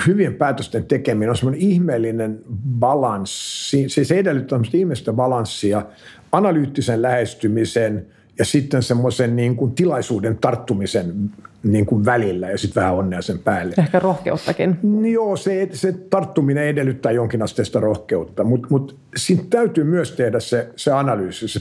hyvien 0.07 0.35
päätösten 0.35 0.85
tekeminen 0.85 1.29
on 1.29 1.37
semmoinen 1.37 1.61
ihmeellinen 1.61 2.39
balanssi. 2.79 3.89
Siis 3.89 4.07
se 4.07 4.19
edellyttää 4.19 4.59
ihmeellistä 4.73 5.13
balanssia 5.13 5.85
analyyttisen 6.31 7.01
lähestymisen 7.01 8.05
ja 8.39 8.45
sitten 8.45 8.83
semmoisen 8.83 9.35
niin 9.35 9.55
kuin 9.55 9.71
tilaisuuden 9.71 10.37
tarttumisen 10.37 11.31
niin 11.63 11.85
kuin 11.85 12.05
välillä 12.05 12.49
ja 12.49 12.57
sitten 12.57 12.81
vähän 12.81 12.95
onnea 12.95 13.21
sen 13.21 13.39
päälle. 13.39 13.73
Ehkä 13.77 13.99
rohkeuttakin. 13.99 14.79
Joo, 15.11 15.35
se, 15.35 15.69
se 15.71 15.91
tarttuminen 15.91 16.67
edellyttää 16.67 17.11
jonkinasteista 17.11 17.79
rohkeutta, 17.79 18.43
mutta 18.43 18.67
mut 18.69 18.97
siinä 19.15 19.43
täytyy 19.49 19.83
myös 19.83 20.11
tehdä 20.11 20.39
se, 20.39 20.69
se 20.75 20.91
analyysi, 20.91 21.47
se 21.47 21.59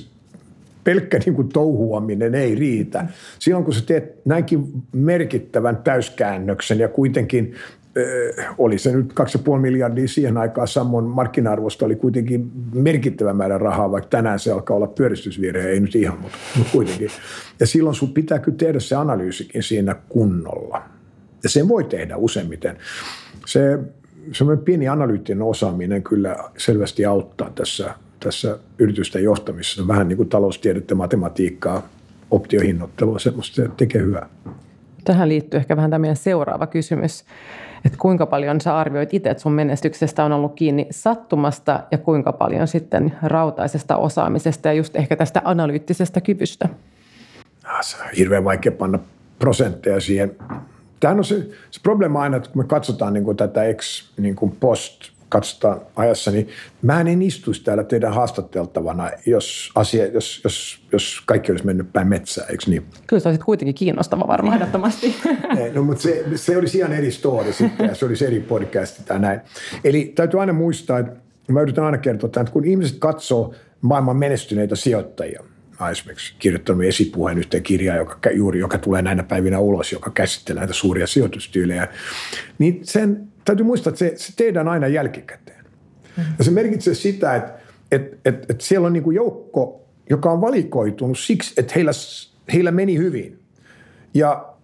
pelkkä 0.85 1.19
niin 1.27 1.35
kuin 1.35 1.49
touhuaminen 1.49 2.35
ei 2.35 2.55
riitä. 2.55 3.07
Silloin 3.39 3.65
kun 3.65 3.75
sä 3.75 3.87
teet 3.87 4.25
näinkin 4.25 4.73
merkittävän 4.93 5.77
täyskäännöksen 5.77 6.79
ja 6.79 6.89
kuitenkin 6.89 7.55
äh, 8.39 8.55
oli 8.59 8.79
se 8.79 8.93
nyt 8.93 9.13
2,5 9.53 9.59
miljardia 9.59 10.09
siihen 10.09 10.37
aikaan, 10.37 10.69
Sammon 10.69 11.05
markkina-arvosta 11.05 11.87
oli 11.87 11.97
kuitenkin 11.97 12.51
merkittävä 12.75 13.33
määrä 13.33 13.59
rahaa, 13.59 13.91
vaikka 13.91 14.09
tänään 14.09 14.39
se 14.39 14.53
alkaa 14.53 14.77
olla 14.77 14.87
pyöristysvirhe, 14.87 15.69
ei 15.69 15.81
nyt 15.81 15.95
ihan, 15.95 16.19
mutta, 16.21 16.39
mutta 16.57 16.73
kuitenkin. 16.73 17.11
Ja 17.61 17.67
silloin 17.67 17.95
sun 17.95 18.13
pitää 18.13 18.39
kyllä 18.39 18.59
tehdä 18.59 18.81
se 18.81 18.97
analyysikin 18.97 19.63
siinä 19.63 19.97
kunnolla. 20.09 20.83
Ja 21.43 21.49
sen 21.49 21.69
voi 21.69 21.85
tehdä 21.85 22.17
useimmiten. 22.17 22.77
Se 23.47 23.79
semmoinen 24.33 24.65
pieni 24.65 24.89
analyyttinen 24.89 25.43
osaaminen 25.43 26.03
kyllä 26.03 26.37
selvästi 26.57 27.05
auttaa 27.05 27.51
tässä 27.51 27.95
tässä 28.25 28.59
yritysten 28.79 29.25
johtamisessa 29.25 29.89
vähän 29.89 30.09
niin 30.09 30.17
kuin 30.17 30.29
taloustiedettä, 30.29 30.95
matematiikkaa, 30.95 31.83
optiohinnoittelua, 32.31 33.19
semmoista 33.19 33.57
se 33.57 33.69
tekee 33.77 34.03
hyvää. 34.03 34.29
Tähän 35.05 35.29
liittyy 35.29 35.59
ehkä 35.59 35.77
vähän 35.77 35.91
tämä 35.91 36.15
seuraava 36.15 36.67
kysymys, 36.67 37.25
että 37.85 37.99
kuinka 37.99 38.27
paljon 38.27 38.61
sä 38.61 38.79
arvioit 38.79 39.15
itse, 39.15 39.31
että 39.31 39.43
sun 39.43 39.53
menestyksestä 39.53 40.25
on 40.25 40.33
ollut 40.33 40.55
kiinni 40.55 40.87
sattumasta 40.91 41.81
ja 41.91 41.99
kuinka 41.99 42.33
paljon 42.33 42.69
sitten 42.69 43.15
rautaisesta 43.23 43.97
osaamisesta 43.97 44.69
ja 44.69 44.75
just 44.75 44.97
ehkä 44.97 45.17
tästä 45.17 45.43
analyyttisestä 45.45 46.21
kyvystä? 46.21 46.69
Ah, 47.65 47.83
se 47.83 47.97
on 47.97 48.09
hirveän 48.17 48.45
vaikea 48.45 48.73
panna 48.73 48.99
prosentteja 49.39 50.01
siihen. 50.01 50.37
Tämähän 51.01 51.19
on 51.19 51.25
se, 51.25 51.49
se 51.71 51.81
probleema 51.83 52.23
aina, 52.23 52.37
että 52.37 52.51
kun 52.51 52.63
me 52.63 52.67
katsotaan 52.67 53.13
niin 53.13 53.25
kuin 53.25 53.37
tätä 53.37 53.65
ex 53.65 54.11
niin 54.17 54.37
kuin 54.37 54.57
post 54.61 55.14
katsotaan 55.35 55.81
ajassa, 55.97 56.31
niin 56.31 56.49
mä 56.83 57.01
en 57.01 57.23
istuisi 57.23 57.65
täällä 57.65 57.85
teidän 57.85 58.15
haastatteltavana, 58.15 59.11
jos, 59.27 59.71
asia, 59.75 60.07
jos, 60.07 60.41
jos, 60.45 60.81
jos 60.93 61.23
kaikki 61.27 61.53
olisi 61.53 61.67
mennyt 61.67 61.93
päin 61.93 62.09
metsää, 62.09 62.47
eikö 62.47 62.65
niin? 62.67 62.85
Kyllä 63.07 63.21
se 63.21 63.29
olisi 63.29 63.45
kuitenkin 63.45 63.75
kiinnostava 63.75 64.29
varmaan. 64.29 64.57
Ehdottomasti. 64.57 65.15
no, 65.75 65.83
mutta 65.83 66.03
se, 66.03 66.25
se 66.35 66.57
olisi 66.57 66.79
ihan 66.79 66.93
eri 66.93 67.11
story 67.13 67.53
sitten 67.53 67.89
ja 67.89 67.95
se 67.95 68.05
olisi 68.05 68.27
eri 68.27 68.41
podcast 68.41 69.05
tai 69.07 69.19
näin. 69.19 69.41
Eli 69.85 70.13
täytyy 70.15 70.41
aina 70.41 70.53
muistaa, 70.53 70.99
että 70.99 71.13
mä 71.49 71.61
yritän 71.61 71.85
aina 71.85 71.99
kertoa 71.99 72.27
että 72.27 72.53
kun 72.53 72.65
ihmiset 72.65 72.99
katsoo 72.99 73.55
maailman 73.81 74.17
menestyneitä 74.17 74.77
sijoittajia, 74.77 75.43
mä 75.81 75.91
esimerkiksi 75.91 76.35
kirjoittanut 76.39 76.85
esipuheen 76.85 77.39
yhteen 77.39 77.63
kirjaan, 77.63 77.99
joka, 77.99 78.31
juuri, 78.31 78.59
joka 78.59 78.79
tulee 78.79 79.03
näinä 79.03 79.23
päivinä 79.23 79.59
ulos, 79.59 79.93
joka 79.93 80.11
käsittelee 80.11 80.61
näitä 80.61 80.75
suuria 80.75 81.07
sijoitustyylejä, 81.07 81.89
niin 82.59 82.81
sen 82.83 83.34
täytyy 83.45 83.67
muistaa, 83.67 83.91
että 83.91 83.99
se, 83.99 84.13
se 84.17 84.33
tehdään 84.37 84.69
aina 84.69 84.89
jälkikäteen. 84.89 85.65
Ja 86.39 86.45
se 86.45 86.51
merkitsee 86.51 86.95
sitä, 86.95 87.37
että, 87.37 87.53
että, 87.93 88.17
että, 88.25 88.47
että 88.49 88.65
siellä 88.65 88.87
on 88.87 88.93
niin 88.93 89.03
kuin 89.03 89.15
joukko, 89.15 89.85
joka 90.11 90.31
on 90.31 90.41
valikoitunut 90.41 91.19
siksi, 91.19 91.55
että 91.57 91.73
heillä, 91.77 91.91
heillä 92.53 92.71
meni 92.71 92.99
hyvin. 92.99 93.39
Ja 94.15 94.55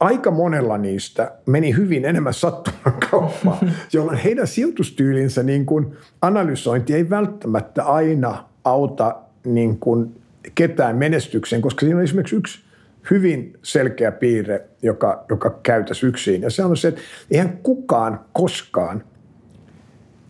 aika 0.00 0.30
monella 0.30 0.78
niistä 0.78 1.32
meni 1.46 1.76
hyvin 1.76 2.04
enemmän 2.04 2.34
sattuman 2.34 3.00
kauppa, 3.10 3.58
jolloin 3.92 4.18
heidän 4.18 4.46
sijoitustyylinsä 4.46 5.42
niin 5.42 5.66
kuin 5.66 5.96
analysointi 6.22 6.94
ei 6.94 7.10
välttämättä 7.10 7.84
aina 7.84 8.44
auta 8.64 9.16
niin 9.44 9.78
kuin 9.78 10.20
ketään 10.54 10.96
menestykseen, 10.96 11.62
koska 11.62 11.80
siinä 11.80 11.96
on 11.96 12.04
esimerkiksi 12.04 12.36
yksi 12.36 12.67
hyvin 13.10 13.58
selkeä 13.62 14.12
piirre, 14.12 14.64
joka, 14.82 15.24
joka 15.28 15.58
käytäisi 15.62 16.06
yksin. 16.06 16.42
Ja 16.42 16.50
se 16.50 16.64
on 16.64 16.76
se, 16.76 16.88
että 16.88 17.00
eihän 17.30 17.58
kukaan 17.62 18.20
koskaan 18.32 19.04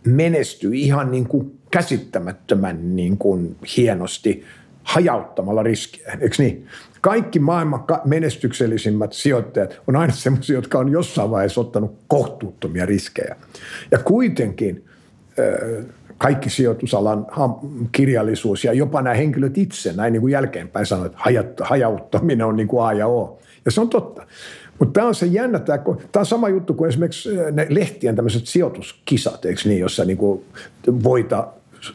menesty 0.05 0.69
ihan 0.73 1.11
niin 1.11 1.27
kuin 1.27 1.59
käsittämättömän 1.71 2.95
niin 2.95 3.17
kuin 3.17 3.55
hienosti 3.77 4.43
hajauttamalla 4.83 5.63
riskiä, 5.63 6.17
eikö 6.19 6.35
niin? 6.39 6.67
Kaikki 7.01 7.39
maailman 7.39 7.83
menestyksellisimmät 8.05 9.13
sijoittajat 9.13 9.81
on 9.87 9.95
aina 9.95 10.13
sellaisia, 10.13 10.55
jotka 10.55 10.79
on 10.79 10.91
jossain 10.91 11.31
vaiheessa 11.31 11.61
ottanut 11.61 11.99
kohtuuttomia 12.07 12.85
riskejä. 12.85 13.35
Ja 13.91 13.97
kuitenkin 13.97 14.85
kaikki 16.19 16.49
sijoitusalan 16.49 17.27
kirjallisuus 17.91 18.63
ja 18.63 18.73
jopa 18.73 19.01
nämä 19.01 19.15
henkilöt 19.15 19.57
itse, 19.57 19.93
näin 19.93 20.13
niin 20.13 20.21
kuin 20.21 20.31
jälkeenpäin 20.31 20.85
sanoivat, 20.85 21.15
että 21.39 21.65
hajauttaminen 21.65 22.45
on 22.45 22.55
niin 22.55 22.67
kuin 22.67 22.85
A 22.85 22.93
ja 22.93 23.07
O. 23.07 23.39
Ja 23.65 23.71
se 23.71 23.81
on 23.81 23.89
totta. 23.89 24.25
Mutta 24.79 24.93
tämä 24.93 25.07
on 25.07 25.15
se 25.15 25.25
jännä, 25.25 25.59
tämä 25.59 25.81
on 26.17 26.25
sama 26.25 26.49
juttu 26.49 26.73
kuin 26.73 26.89
esimerkiksi 26.89 27.29
ne 27.51 27.67
lehtien 27.69 28.15
tämmöiset 28.15 28.47
sijoituskisat, 28.47 29.45
eikö 29.45 29.61
niin, 29.65 29.79
jossa 29.79 30.05
niin 30.05 30.17
kuin 30.17 30.45
voita 31.03 31.47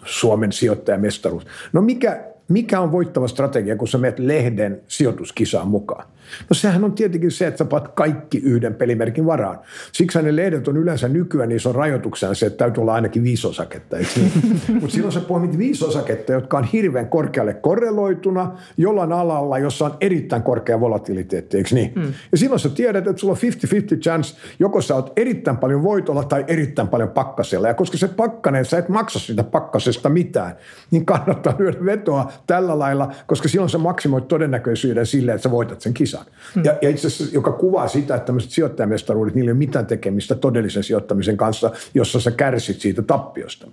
Suomen 0.04 0.52
sijoittajamestaruus. 0.52 1.46
No 1.72 1.82
mikä, 1.82 2.24
mikä 2.48 2.80
on 2.80 2.92
voittava 2.92 3.28
strategia, 3.28 3.76
kun 3.76 3.88
sä 3.88 3.98
menet 3.98 4.18
lehden 4.18 4.80
sijoituskisaan 4.88 5.68
mukaan? 5.68 6.06
No 6.50 6.54
sehän 6.54 6.84
on 6.84 6.92
tietenkin 6.92 7.30
se, 7.30 7.46
että 7.46 7.58
sä 7.58 7.64
paat 7.64 7.88
kaikki 7.88 8.38
yhden 8.38 8.74
pelimerkin 8.74 9.26
varaan. 9.26 9.58
Siksi 9.92 10.22
ne 10.22 10.36
lehdet 10.36 10.68
on 10.68 10.76
yleensä 10.76 11.08
nykyään, 11.08 11.48
niin 11.48 11.60
se 11.60 11.68
on 11.68 11.74
rajoituksena 11.74 12.34
se, 12.34 12.46
että 12.46 12.56
täytyy 12.56 12.80
olla 12.80 12.94
ainakin 12.94 13.22
viisi 13.22 13.46
osaketta. 13.46 13.96
Niin? 13.96 14.32
Mutta 14.80 14.94
silloin 14.94 15.12
sä 15.12 15.20
poimit 15.20 15.58
viisi 15.58 15.84
osaketta, 15.84 16.32
jotka 16.32 16.58
on 16.58 16.64
hirveän 16.64 17.08
korkealle 17.08 17.54
korreloituna 17.54 18.58
jollain 18.76 19.12
alalla, 19.12 19.58
jossa 19.58 19.84
on 19.84 19.96
erittäin 20.00 20.42
korkea 20.42 20.80
volatiliteetti, 20.80 21.56
eikö 21.56 21.74
niin? 21.74 21.92
Mm. 21.96 22.12
Ja 22.32 22.38
silloin 22.38 22.60
sä 22.60 22.68
tiedät, 22.68 23.06
että 23.06 23.20
sulla 23.20 23.32
on 23.32 23.50
50-50 23.96 23.98
chance, 23.98 24.36
joko 24.58 24.80
sä 24.80 24.94
oot 24.94 25.12
erittäin 25.16 25.56
paljon 25.56 25.82
voitolla 25.82 26.24
tai 26.24 26.44
erittäin 26.48 26.88
paljon 26.88 27.08
pakkasella. 27.08 27.68
Ja 27.68 27.74
koska 27.74 27.98
se 27.98 28.08
pakkanen, 28.08 28.64
sä 28.64 28.78
et 28.78 28.88
maksa 28.88 29.18
sitä 29.18 29.44
pakkasesta 29.44 30.08
mitään, 30.08 30.56
niin 30.90 31.06
kannattaa 31.06 31.54
lyödä 31.58 31.84
vetoa 31.84 32.32
tällä 32.46 32.78
lailla, 32.78 33.12
koska 33.26 33.48
silloin 33.48 33.70
sä 33.70 33.78
maksimoit 33.78 34.28
todennäköisyyden 34.28 35.06
sille, 35.06 35.32
että 35.32 35.42
sä 35.42 35.50
voitat 35.50 35.80
sen 35.80 35.94
kisan. 35.94 36.24
Hmm. 36.54 36.64
Ja, 36.64 36.74
ja 36.82 36.90
itse 36.90 37.06
asiassa, 37.06 37.34
joka 37.34 37.52
kuvaa 37.52 37.88
sitä, 37.88 38.14
että 38.14 38.26
tämmöiset 38.26 38.50
sijoittajamestaruudet, 38.50 39.34
niillä 39.34 39.48
ei 39.48 39.52
ole 39.52 39.58
mitään 39.58 39.86
tekemistä 39.86 40.34
todellisen 40.34 40.82
sijoittamisen 40.82 41.36
kanssa, 41.36 41.70
jossa 41.94 42.20
sä 42.20 42.30
kärsit 42.30 42.80
siitä 42.80 43.02
tappiosta. 43.02 43.66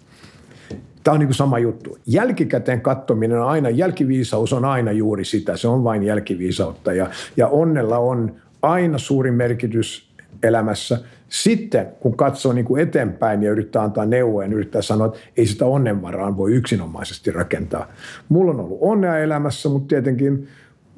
Tämä 1.04 1.14
on 1.14 1.20
niin 1.20 1.28
kuin 1.28 1.36
sama 1.36 1.60
juttu. 1.60 1.98
Jälkikäteen 2.06 2.82
katsominen 2.82 3.42
on 3.42 3.48
aina, 3.48 3.70
jälkiviisaus 3.70 4.54
on 4.54 4.66
aina 4.66 4.92
juuri 4.92 5.26
sitä, 5.26 5.58
se 5.58 5.68
on 5.68 5.84
vain 5.84 6.04
jälkiviisautta 6.04 6.94
ja, 6.94 7.10
ja 7.38 7.48
onnella 7.48 7.98
on 7.98 8.36
aina 8.62 8.98
suuri 8.98 9.32
merkitys 9.32 10.12
elämässä. 10.44 11.00
Sitten 11.32 11.88
kun 12.00 12.18
katsoo 12.18 12.54
niin 12.54 12.66
kuin 12.66 12.82
eteenpäin 12.82 13.44
ja 13.44 13.52
yrittää 13.52 13.84
antaa 13.84 14.06
neuvoja, 14.06 14.48
niin 14.48 14.58
yrittää 14.58 14.82
sanoa, 14.82 15.08
että 15.08 15.20
ei 15.38 15.46
sitä 15.46 15.66
onnenvaraan 15.66 16.38
voi 16.38 16.54
yksinomaisesti 16.54 17.32
rakentaa. 17.32 17.88
Mulla 18.30 18.52
on 18.52 18.60
ollut 18.60 18.78
onnea 18.82 19.18
elämässä, 19.18 19.70
mutta 19.70 19.88
tietenkin– 19.88 20.48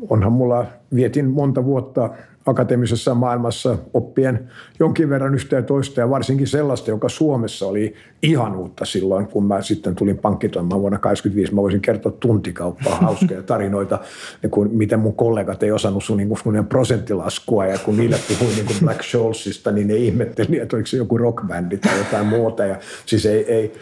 onhan 0.09 0.31
mulla, 0.31 0.65
vietin 0.95 1.29
monta 1.29 1.65
vuotta 1.65 2.09
akateemisessa 2.45 3.15
maailmassa 3.15 3.77
oppien 3.93 4.49
jonkin 4.79 5.09
verran 5.09 5.35
yhtä 5.35 5.55
ja 5.55 5.61
toista 5.61 5.99
ja 5.99 6.09
varsinkin 6.09 6.47
sellaista, 6.47 6.89
joka 6.89 7.09
Suomessa 7.09 7.67
oli 7.67 7.95
ihan 8.23 8.55
uutta 8.55 8.85
silloin, 8.85 9.27
kun 9.27 9.45
mä 9.45 9.61
sitten 9.61 9.95
tulin 9.95 10.17
pankkitoimaan 10.17 10.81
vuonna 10.81 10.97
1985. 10.97 11.53
Mä 11.55 11.61
voisin 11.61 11.81
kertoa 11.81 12.11
tuntikauppaa 12.11 12.95
hauskoja 12.95 13.43
tarinoita, 13.53 13.99
kun 14.51 14.69
miten 14.71 14.99
mun 14.99 15.15
kollegat 15.15 15.63
ei 15.63 15.71
osannut 15.71 16.03
sun 16.03 16.17
niin 16.17 16.65
prosenttilaskua 16.69 17.65
ja 17.65 17.77
kun 17.77 17.97
niille 17.97 18.19
puhui 18.27 18.53
niin 18.53 18.65
kuin 18.65 18.79
Black 18.79 19.03
Scholesista, 19.03 19.71
niin 19.71 19.87
ne 19.87 19.95
ihmetteli, 19.95 20.59
että 20.59 20.75
oliko 20.75 20.87
se 20.87 20.97
joku 20.97 21.17
rockbändi 21.17 21.77
tai 21.77 21.97
jotain 21.97 22.27
muuta. 22.27 22.65
Ja 22.65 22.75
siis 23.05 23.25
ei, 23.25 23.53
ei, 23.53 23.73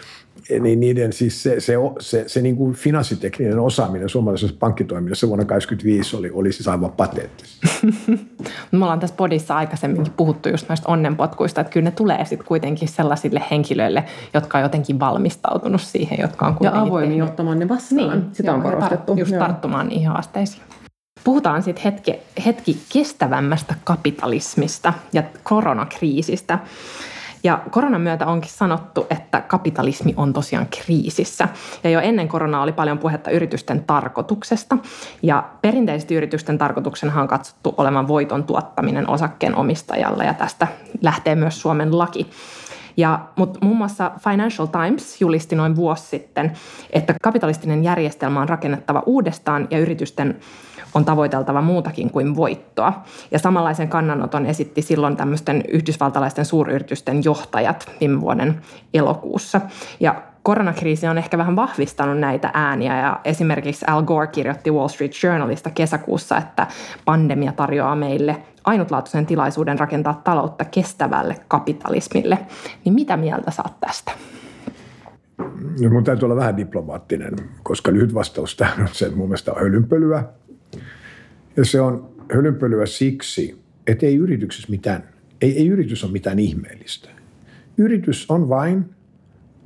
niin 0.59 0.79
niiden 0.79 1.13
siis 1.13 1.43
se, 1.43 1.59
se, 1.59 1.73
se, 1.99 2.23
se 2.27 2.41
niin 2.41 2.55
kuin 2.55 2.73
finanssitekninen 2.73 3.59
osaaminen 3.59 4.09
suomalaisessa 4.09 4.55
pankkitoiminnassa 4.59 5.27
vuonna 5.27 5.45
1985 5.45 6.17
oli, 6.17 6.31
oli 6.33 6.51
siis 6.51 6.67
aivan 6.67 6.91
pateettista. 6.91 7.67
Me 8.71 8.85
ollaan 8.85 8.99
tässä 8.99 9.15
podissa 9.15 9.57
aikaisemminkin 9.57 10.13
puhuttu 10.17 10.49
just 10.49 10.69
näistä 10.69 10.87
onnenpotkuista, 10.87 11.61
että 11.61 11.73
kyllä 11.73 11.83
ne 11.83 11.91
tulee 11.91 12.25
sitten 12.25 12.47
kuitenkin 12.47 12.87
sellaisille 12.87 13.41
henkilöille, 13.51 14.03
jotka 14.33 14.57
on 14.57 14.61
jotenkin 14.61 14.99
valmistautunut 14.99 15.81
siihen, 15.81 16.17
jotka 16.21 16.47
on 16.47 16.57
Ja 16.61 16.81
avoimia 16.81 17.23
ottamaan 17.23 17.59
ne 17.59 17.69
vastaan. 17.69 18.19
Niin, 18.19 18.35
Sitä 18.35 18.53
on 18.53 18.61
korostettu. 18.61 19.15
Just 19.17 19.31
Joo. 19.31 19.39
tarttumaan 19.39 19.87
niihin 19.87 20.07
haasteisiin. 20.07 20.63
Puhutaan 21.23 21.63
sitten 21.63 21.83
hetki, 21.83 22.15
hetki 22.45 22.77
kestävämmästä 22.93 23.75
kapitalismista 23.83 24.93
ja 25.13 25.23
koronakriisistä. 25.43 26.59
Ja 27.43 27.59
koronan 27.71 28.01
myötä 28.01 28.25
onkin 28.25 28.51
sanottu, 28.51 29.07
että 29.09 29.41
kapitalismi 29.41 30.13
on 30.17 30.33
tosiaan 30.33 30.67
kriisissä. 30.67 31.47
Ja 31.83 31.89
jo 31.89 31.99
ennen 31.99 32.27
koronaa 32.27 32.63
oli 32.63 32.71
paljon 32.71 32.97
puhetta 32.97 33.31
yritysten 33.31 33.83
tarkoituksesta. 33.83 34.77
Ja 35.23 35.43
perinteisesti 35.61 36.15
yritysten 36.15 36.57
tarkoituksena 36.57 37.21
on 37.21 37.27
katsottu 37.27 37.73
olevan 37.77 38.07
voiton 38.07 38.43
tuottaminen 38.43 39.09
osakkeen 39.09 39.55
omistajalle 39.55 40.25
ja 40.25 40.33
tästä 40.33 40.67
lähtee 41.01 41.35
myös 41.35 41.61
Suomen 41.61 41.97
laki. 41.97 42.29
Ja, 42.97 43.19
mutta 43.35 43.59
muun 43.61 43.77
muassa 43.77 44.11
Financial 44.19 44.67
Times 44.67 45.21
julisti 45.21 45.55
noin 45.55 45.75
vuosi 45.75 46.03
sitten, 46.03 46.51
että 46.89 47.15
kapitalistinen 47.21 47.83
järjestelmä 47.83 48.41
on 48.41 48.49
rakennettava 48.49 49.03
uudestaan 49.05 49.67
ja 49.71 49.79
yritysten 49.79 50.39
on 50.93 51.05
tavoiteltava 51.05 51.61
muutakin 51.61 52.09
kuin 52.09 52.35
voittoa. 52.35 53.03
Ja 53.31 53.39
samanlaisen 53.39 53.89
kannanoton 53.89 54.45
esitti 54.45 54.81
silloin 54.81 55.17
tämmöisten 55.17 55.63
yhdysvaltalaisten 55.67 56.45
suuryritysten 56.45 57.23
johtajat 57.23 57.91
viime 57.99 58.21
vuoden 58.21 58.61
elokuussa. 58.93 59.61
Ja 59.99 60.21
koronakriisi 60.43 61.07
on 61.07 61.17
ehkä 61.17 61.37
vähän 61.37 61.55
vahvistanut 61.55 62.19
näitä 62.19 62.51
ääniä 62.53 62.99
ja 62.99 63.19
esimerkiksi 63.25 63.85
Al 63.87 64.03
Gore 64.03 64.27
kirjoitti 64.27 64.71
Wall 64.71 64.87
Street 64.87 65.11
Journalista 65.23 65.69
kesäkuussa, 65.69 66.37
että 66.37 66.67
pandemia 67.05 67.51
tarjoaa 67.51 67.95
meille 67.95 68.37
ainutlaatuisen 68.63 69.25
tilaisuuden 69.25 69.79
rakentaa 69.79 70.21
taloutta 70.23 70.65
kestävälle 70.65 71.35
kapitalismille. 71.47 72.37
Niin 72.85 72.93
mitä 72.93 73.17
mieltä 73.17 73.51
saat 73.51 73.79
tästä? 73.79 74.11
No, 75.81 75.89
mun 75.89 76.03
täytyy 76.03 76.25
olla 76.25 76.35
vähän 76.35 76.57
diplomaattinen, 76.57 77.35
koska 77.63 77.91
lyhyt 77.91 78.13
vastaus 78.13 78.55
tähän 78.55 78.81
on 78.81 78.87
se, 78.91 79.05
että 79.05 79.17
mun 79.17 79.27
mielestä 79.27 79.51
on 79.51 79.61
hölynpölyä. 79.61 80.23
Ja 81.57 81.65
se 81.65 81.81
on 81.81 82.09
hölynpölyä 82.33 82.85
siksi, 82.85 83.61
että 83.87 84.05
ei 84.05 84.15
yrityksessä 84.15 84.67
mitään, 84.69 85.09
ei, 85.41 85.57
ei 85.57 85.67
yritys 85.67 86.03
ole 86.03 86.11
mitään 86.11 86.39
ihmeellistä. 86.39 87.09
Yritys 87.77 88.31
on 88.31 88.49
vain 88.49 88.85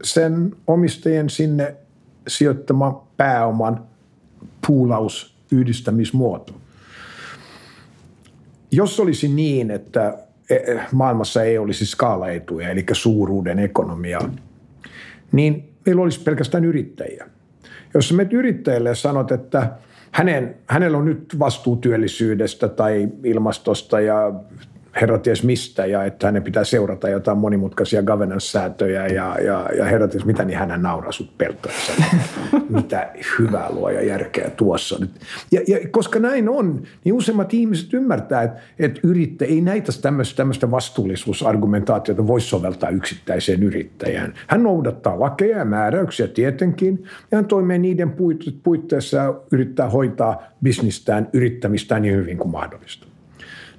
sen 0.03 0.55
omistajien 0.67 1.29
sinne 1.29 1.75
sijoittama 2.27 3.07
pääoman 3.17 3.85
puulaus, 4.67 5.35
yhdistämismuoto. 5.51 6.53
Jos 8.71 8.99
olisi 8.99 9.27
niin, 9.27 9.71
että 9.71 10.17
e, 10.49 10.55
e, 10.55 10.81
maailmassa 10.91 11.43
ei 11.43 11.57
olisi 11.57 11.85
skaalaetuja, 11.85 12.69
eli 12.69 12.85
suuruuden 12.91 13.59
ekonomia, 13.59 14.19
niin 15.31 15.73
meillä 15.85 16.01
olisi 16.01 16.19
pelkästään 16.19 16.65
yrittäjiä. 16.65 17.29
Jos 17.93 18.13
menet 18.13 18.33
yrittäjälle 18.33 18.89
ja 18.89 18.95
sanot, 18.95 19.31
että 19.31 19.71
hänen, 20.15 20.55
hänellä 20.67 20.97
on 20.97 21.05
nyt 21.05 21.35
vastuu 21.39 21.75
työllisyydestä 21.75 22.67
tai 22.67 23.07
ilmastosta 23.23 23.99
ja 23.99 24.33
herra 25.01 25.17
ties 25.17 25.43
mistä 25.43 25.85
ja 25.85 26.03
että 26.03 26.27
hänen 26.27 26.43
pitää 26.43 26.63
seurata 26.63 27.09
jotain 27.09 27.37
monimutkaisia 27.37 28.03
governance-säätöjä 28.03 29.07
ja, 29.07 29.37
ja, 29.39 29.69
ja 29.77 29.85
herra 29.85 30.07
ties 30.07 30.25
mitä, 30.25 30.45
niin 30.45 30.57
hän 30.57 30.81
nauraa 30.81 31.11
sut 31.11 31.37
peltoissa. 31.37 31.93
mitä 32.69 33.09
hyvää 33.39 33.71
luoja 33.71 34.01
järkeä 34.05 34.49
tuossa 34.49 34.97
nyt. 34.99 35.11
Ja, 35.51 35.61
ja 35.67 35.79
koska 35.91 36.19
näin 36.19 36.49
on, 36.49 36.83
niin 37.03 37.15
useimmat 37.15 37.53
ihmiset 37.53 37.93
ymmärtää, 37.93 38.43
että, 38.43 38.59
että 38.79 38.99
yrittä, 39.03 39.45
ei 39.45 39.61
näitä 39.61 39.91
tämmöistä, 40.01 40.37
tämmöistä 40.37 40.71
vastuullisuusargumentaatiota 40.71 42.27
voi 42.27 42.41
soveltaa 42.41 42.89
yksittäiseen 42.89 43.63
yrittäjään. 43.63 44.33
Hän 44.47 44.63
noudattaa 44.63 45.19
lakeja 45.19 45.57
ja 45.57 45.65
määräyksiä 45.65 46.27
tietenkin, 46.27 47.03
ja 47.31 47.37
hän 47.37 47.45
toimii 47.45 47.79
niiden 47.79 48.15
puitteissa 48.63 49.17
ja 49.17 49.33
yrittää 49.51 49.89
hoitaa 49.89 50.43
bisnistään, 50.63 51.29
yrittämistään 51.33 52.01
niin 52.01 52.15
hyvin 52.15 52.37
kuin 52.37 52.51
mahdollista. 52.51 53.07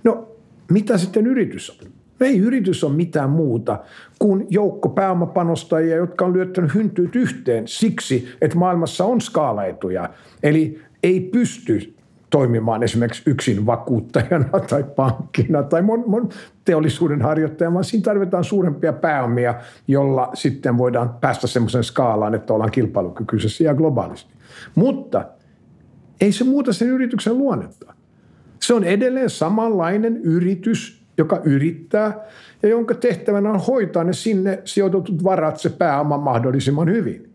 No 0.05 0.36
mitä 0.71 0.99
sitten 0.99 1.27
yritys 1.27 1.71
on? 1.71 1.89
Ei 2.21 2.39
yritys 2.39 2.85
ole 2.85 2.93
mitään 2.93 3.31
muuta 3.31 3.79
kuin 4.19 4.47
joukko 4.51 4.89
pääomapanostajia, 4.89 5.97
jotka 5.97 6.25
on 6.25 6.33
lyöttänyt 6.33 6.75
hyntyyt 6.75 7.17
yhteen 7.17 7.69
siksi, 7.69 8.29
että 8.41 8.59
maailmassa 8.59 9.05
on 9.05 9.21
skaalaetuja. 9.21 10.11
Eli 10.43 10.81
ei 11.03 11.21
pysty 11.21 11.95
toimimaan 12.31 12.83
esimerkiksi 12.83 13.23
yksin 13.27 13.67
vakuuttajana 13.67 14.61
tai 14.71 14.85
pankkina 14.97 15.63
tai 15.63 15.83
mon, 15.83 16.05
mon 16.07 16.29
teollisuuden 16.65 17.23
harjoittajana, 17.23 17.75
vaan 17.75 17.85
siinä 17.85 18.05
tarvitaan 18.05 18.45
suurempia 18.45 18.93
pääomia, 18.93 19.55
jolla 19.89 20.31
sitten 20.35 20.79
voidaan 20.79 21.15
päästä 21.21 21.47
semmoisen 21.47 21.85
skaalaan, 21.85 22.35
että 22.35 22.55
ollaan 22.55 22.71
kilpailukykyisessä 22.71 23.65
ja 23.65 23.75
globaalisti. 23.75 24.31
Mutta 24.75 25.25
ei 26.21 26.33
se 26.33 26.45
muuta 26.45 26.73
sen 26.73 26.89
yrityksen 26.89 27.39
luonnetta. 27.39 27.96
Se 28.63 28.75
on 28.75 28.85
edelleen 28.85 29.31
samanlainen 29.31 30.17
yritys, 30.17 31.03
joka 31.19 31.41
yrittää 31.45 32.27
ja 32.63 32.69
jonka 32.69 32.95
tehtävänä 32.95 33.51
on 33.51 33.61
hoitaa 33.61 34.05
ne 34.05 34.13
sinne 34.13 34.63
sijoitetut 34.65 35.25
varat, 35.25 35.61
se 35.61 35.71
pääoma 35.71 36.19
mahdollisimman 36.19 36.91
hyvin. 36.91 37.31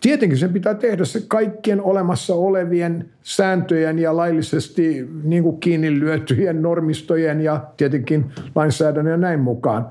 Tietenkin 0.00 0.38
sen 0.38 0.52
pitää 0.52 0.74
tehdä 0.74 1.04
se 1.04 1.22
kaikkien 1.28 1.82
olemassa 1.82 2.34
olevien 2.34 3.10
sääntöjen 3.22 3.98
ja 3.98 4.16
laillisesti 4.16 5.08
niin 5.24 5.42
kuin 5.42 5.60
kiinni 5.60 6.00
lyötyjen 6.00 6.62
normistojen 6.62 7.40
ja 7.40 7.66
tietenkin 7.76 8.32
lainsäädännön 8.54 9.10
ja 9.10 9.16
näin 9.16 9.40
mukaan. 9.40 9.88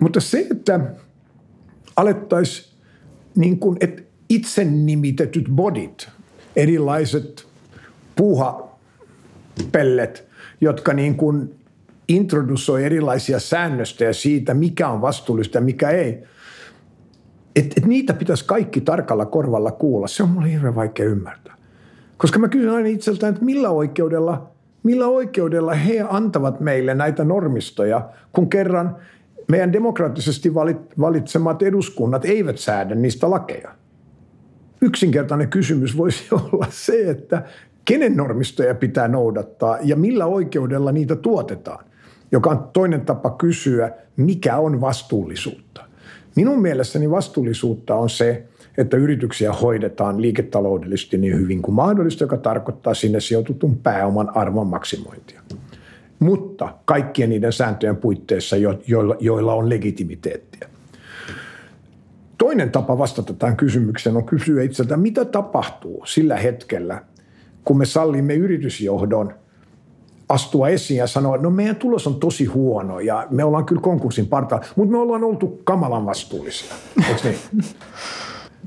Mutta 0.00 0.20
se, 0.20 0.46
että 0.50 0.80
alettaisiin 1.96 2.76
niin 3.34 3.58
kuin, 3.58 3.76
että 3.80 4.02
itse 4.28 4.64
nimitetyt 4.64 5.46
bodit, 5.50 6.08
erilaiset 6.56 7.46
puuha 8.16 8.65
pellet, 9.72 10.28
jotka 10.60 10.92
niin 10.92 11.14
kuin 11.14 11.54
introdusoi 12.08 12.84
erilaisia 12.84 13.40
säännöstöjä 13.40 14.12
siitä, 14.12 14.54
mikä 14.54 14.88
on 14.88 15.00
vastuullista 15.00 15.58
ja 15.58 15.62
mikä 15.62 15.90
ei. 15.90 16.22
että 17.56 17.74
et 17.76 17.86
niitä 17.86 18.14
pitäisi 18.14 18.44
kaikki 18.44 18.80
tarkalla 18.80 19.26
korvalla 19.26 19.72
kuulla. 19.72 20.08
Se 20.08 20.22
on 20.22 20.28
mulle 20.28 20.52
hirveän 20.52 20.74
vaikea 20.74 21.06
ymmärtää. 21.06 21.56
Koska 22.16 22.38
mä 22.38 22.48
kysyn 22.48 22.70
aina 22.70 22.88
itseltään, 22.88 23.32
että 23.32 23.44
millä 23.44 23.70
oikeudella, 23.70 24.50
millä 24.82 25.06
oikeudella 25.06 25.74
he 25.74 26.06
antavat 26.08 26.60
meille 26.60 26.94
näitä 26.94 27.24
normistoja, 27.24 28.08
kun 28.32 28.50
kerran 28.50 28.96
meidän 29.48 29.72
demokraattisesti 29.72 30.54
valitsemat 31.00 31.62
eduskunnat 31.62 32.24
eivät 32.24 32.58
säädä 32.58 32.94
niistä 32.94 33.30
lakeja. 33.30 33.70
Yksinkertainen 34.80 35.48
kysymys 35.48 35.96
voisi 35.96 36.24
olla 36.52 36.66
se, 36.70 37.10
että 37.10 37.42
kenen 37.86 38.16
normistoja 38.16 38.74
pitää 38.74 39.08
noudattaa 39.08 39.78
ja 39.82 39.96
millä 39.96 40.26
oikeudella 40.26 40.92
niitä 40.92 41.16
tuotetaan, 41.16 41.84
joka 42.32 42.50
on 42.50 42.68
toinen 42.72 43.00
tapa 43.00 43.30
kysyä, 43.30 43.90
mikä 44.16 44.56
on 44.56 44.80
vastuullisuutta. 44.80 45.84
Minun 46.36 46.62
mielessäni 46.62 47.10
vastuullisuutta 47.10 47.94
on 47.94 48.10
se, 48.10 48.46
että 48.78 48.96
yrityksiä 48.96 49.52
hoidetaan 49.52 50.22
liiketaloudellisesti 50.22 51.18
niin 51.18 51.36
hyvin 51.36 51.62
kuin 51.62 51.74
mahdollista, 51.74 52.24
joka 52.24 52.36
tarkoittaa 52.36 52.94
sinne 52.94 53.20
sijoitutun 53.20 53.76
pääoman 53.76 54.36
arvon 54.36 54.66
maksimointia. 54.66 55.40
Mutta 56.18 56.74
kaikkien 56.84 57.30
niiden 57.30 57.52
sääntöjen 57.52 57.96
puitteissa, 57.96 58.56
joilla, 58.86 59.16
joilla 59.20 59.54
on 59.54 59.68
legitimiteettiä. 59.68 60.68
Toinen 62.38 62.70
tapa 62.70 62.98
vastata 62.98 63.32
tähän 63.32 63.56
kysymykseen 63.56 64.16
on 64.16 64.24
kysyä 64.24 64.62
itseltä, 64.62 64.96
mitä 64.96 65.24
tapahtuu 65.24 66.02
sillä 66.06 66.36
hetkellä, 66.36 67.02
kun 67.66 67.78
me 67.78 67.84
sallimme 67.84 68.34
yritysjohdon 68.34 69.34
astua 70.28 70.68
esiin 70.68 70.98
ja 70.98 71.06
sanoa, 71.06 71.34
että 71.34 71.46
no 71.46 71.50
meidän 71.50 71.76
tulos 71.76 72.06
on 72.06 72.20
tosi 72.20 72.44
huono 72.44 73.00
ja 73.00 73.26
me 73.30 73.44
ollaan 73.44 73.64
kyllä 73.64 73.80
konkurssin 73.80 74.26
partaalla, 74.26 74.66
mutta 74.76 74.92
me 74.92 74.98
ollaan 74.98 75.24
oltu 75.24 75.60
kamalan 75.64 76.06
vastuullisia. 76.06 76.74
niin? 77.24 77.38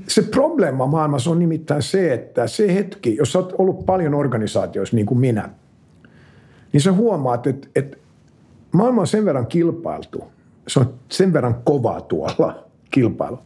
Se 0.08 0.22
probleema 0.22 0.86
maailmassa 0.86 1.30
on 1.30 1.38
nimittäin 1.38 1.82
se, 1.82 2.14
että 2.14 2.46
se 2.46 2.74
hetki, 2.74 3.16
jos 3.16 3.36
olet 3.36 3.54
ollut 3.58 3.86
paljon 3.86 4.14
organisaatioissa 4.14 4.96
niin 4.96 5.06
kuin 5.06 5.20
minä, 5.20 5.50
niin 6.72 6.80
sä 6.80 6.92
huomaat, 6.92 7.46
että, 7.46 7.68
että 7.76 7.96
maailma 8.72 9.00
on 9.00 9.06
sen 9.06 9.24
verran 9.24 9.46
kilpailtu, 9.46 10.24
se 10.68 10.80
on 10.80 10.94
sen 11.08 11.32
verran 11.32 11.54
kova 11.64 12.00
tuolla 12.00 12.64
kilpailu, 12.94 13.38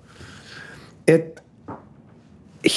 että 1.09 1.43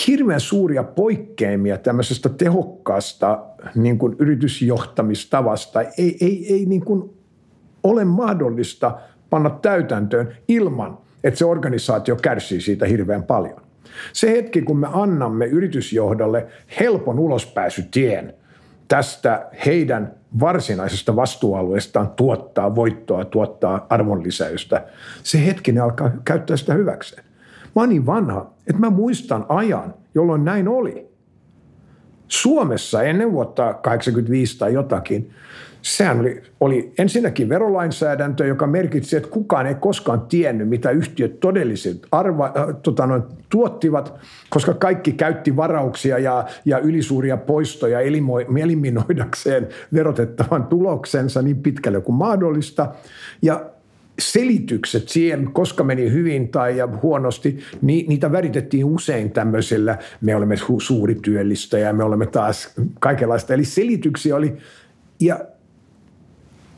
hirveän 0.08 0.40
suuria 0.40 0.84
poikkeamia 0.84 1.78
tämmöisestä 1.78 2.30
tehokkaasta 2.30 3.44
niin 3.76 3.98
kuin 3.98 4.16
yritysjohtamistavasta 4.20 5.82
ei, 5.82 6.18
ei, 6.22 6.54
ei 6.54 6.66
niin 6.66 6.86
kuin 6.86 7.18
ole 7.84 8.06
mahdollista 8.06 9.00
panna 9.30 9.50
täytäntöön 9.50 10.38
ilman, 10.48 10.98
että 11.24 11.38
se 11.38 11.46
organisaatio 11.46 12.16
kärsii 12.16 12.62
siitä 12.62 12.86
hirveän 12.86 13.24
paljon. 13.24 13.62
Se 14.14 14.32
hetki, 14.32 14.62
kun 14.62 14.78
me 14.78 14.88
annamme 14.92 15.46
yritysjohdolle 15.46 16.48
helpon 16.80 17.20
ulospääsytien 17.20 18.34
tästä 18.88 19.50
heidän 19.66 20.16
varsinaisesta 20.40 21.16
vastuualueestaan 21.16 22.10
tuottaa 22.10 22.76
voittoa, 22.76 23.26
tuottaa 23.26 23.86
arvonlisäystä, 23.90 24.86
se 25.24 25.46
hetki 25.46 25.72
ne 25.72 25.80
alkaa 25.80 26.12
käyttää 26.26 26.58
sitä 26.58 26.74
hyväkseen. 26.74 27.27
Mä 27.78 27.82
oon 27.82 27.90
niin 27.90 28.06
vanha, 28.06 28.54
että 28.68 28.80
mä 28.80 28.90
muistan 28.90 29.46
ajan, 29.50 29.94
jolloin 30.16 30.46
näin 30.46 30.68
oli. 30.68 31.08
Suomessa 32.28 33.04
ennen 33.04 33.32
vuotta 33.32 33.74
85 33.74 34.58
tai 34.58 34.74
jotakin, 34.74 35.30
sehän 35.82 36.20
oli, 36.20 36.44
oli 36.60 36.94
ensinnäkin 36.98 37.50
verolainsäädäntö, 37.50 38.46
joka 38.46 38.68
merkitsi, 38.68 39.18
että 39.18 39.30
kukaan 39.30 39.68
ei 39.68 39.76
koskaan 39.76 40.22
tiennyt, 40.22 40.70
mitä 40.70 40.90
yhtiöt 40.90 41.40
todelliset 41.40 42.08
arva, 42.12 42.46
äh, 42.46 42.76
tota 42.84 43.08
noin, 43.08 43.24
tuottivat, 43.50 44.14
koska 44.50 44.74
kaikki 44.74 45.12
käytti 45.12 45.56
varauksia 45.56 46.20
ja, 46.20 46.46
ja 46.66 46.80
ylisuuria 46.80 47.38
poistoja 47.38 48.00
eliminoidakseen 48.62 49.68
verotettavan 49.94 50.64
tuloksensa 50.64 51.42
niin 51.42 51.64
pitkälle 51.64 52.02
kuin 52.02 52.16
mahdollista. 52.16 52.92
Ja 53.42 53.77
selitykset 54.20 55.10
siihen, 55.10 55.50
koska 55.54 55.84
meni 55.84 56.12
hyvin 56.12 56.48
tai 56.50 56.80
huonosti, 57.02 57.60
niin 57.82 58.10
niitä 58.10 58.32
väritettiin 58.32 58.86
usein 58.86 59.32
tämmöisellä, 59.32 59.98
me 60.22 60.36
olemme 60.36 60.56
suuri 60.82 61.16
työllistä 61.16 61.78
ja 61.78 61.94
me 61.94 62.04
olemme 62.04 62.26
taas 62.26 62.74
kaikenlaista. 63.00 63.54
Eli 63.54 63.66
selityksiä 63.66 64.36
oli, 64.36 64.58
ja 65.20 65.40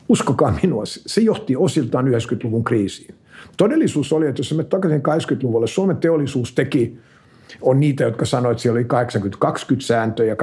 uskokaa 0.10 0.60
minua, 0.64 0.84
se 0.86 1.22
johti 1.22 1.56
osiltaan 1.56 2.08
90-luvun 2.08 2.64
kriisiin. 2.64 3.16
Todellisuus 3.58 4.14
oli, 4.14 4.28
että 4.28 4.40
jos 4.40 4.54
me 4.54 4.64
takaisin 4.64 5.02
80-luvulle, 5.02 5.68
Suomen 5.68 5.98
teollisuus 5.98 6.54
teki 6.54 6.98
on 7.62 7.80
niitä, 7.80 8.04
jotka 8.04 8.26
sanoivat, 8.26 8.52
että 8.52 8.62
siellä 8.62 8.78
oli 8.78 9.76
80-20 9.76 9.80
sääntö 9.80 10.26
ja 10.26 10.36
80-20 10.36 10.38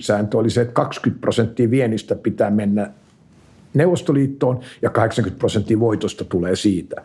sääntö 0.00 0.38
oli 0.38 0.50
se, 0.50 0.60
että 0.60 0.72
20 0.72 1.20
prosenttia 1.20 1.70
vienistä 1.70 2.14
pitää 2.14 2.50
mennä 2.50 2.90
Neuvostoliittoon 3.74 4.60
ja 4.82 4.90
80 4.90 5.38
prosenttia 5.38 5.80
voitosta 5.80 6.24
tulee 6.24 6.56
siitä. 6.56 6.96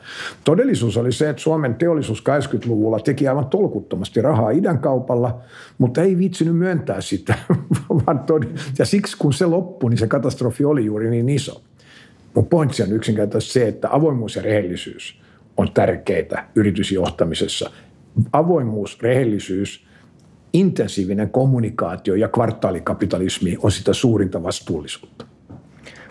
Todellisuus 0.43 0.97
oli 0.97 1.11
se, 1.11 1.29
että 1.29 1.41
Suomen 1.41 1.75
teollisuus 1.75 2.23
80-luvulla 2.29 2.99
teki 2.99 3.27
aivan 3.27 3.45
tolkuttomasti 3.45 4.21
rahaa 4.21 4.51
idän 4.51 4.79
kaupalla, 4.79 5.41
mutta 5.77 6.01
ei 6.01 6.17
viitsinyt 6.17 6.57
myöntää 6.57 7.01
sitä. 7.01 7.35
ja 8.79 8.85
siksi 8.85 9.17
kun 9.17 9.33
se 9.33 9.45
loppui, 9.45 9.89
niin 9.89 9.97
se 9.97 10.07
katastrofi 10.07 10.65
oli 10.65 10.85
juuri 10.85 11.09
niin 11.09 11.29
iso. 11.29 11.61
Mun 12.35 12.45
pointsi 12.45 12.83
on 12.83 12.91
yksinkertaisesti 12.91 13.53
se, 13.53 13.67
että 13.67 13.87
avoimuus 13.91 14.35
ja 14.35 14.41
rehellisyys 14.41 15.21
on 15.57 15.71
tärkeitä 15.73 16.45
yritysjohtamisessa. 16.55 17.71
Avoimuus, 18.33 19.01
rehellisyys, 19.01 19.85
intensiivinen 20.53 21.29
kommunikaatio 21.29 22.15
ja 22.15 22.27
kvartaalikapitalismi 22.27 23.57
on 23.63 23.71
sitä 23.71 23.93
suurinta 23.93 24.43
vastuullisuutta. 24.43 25.28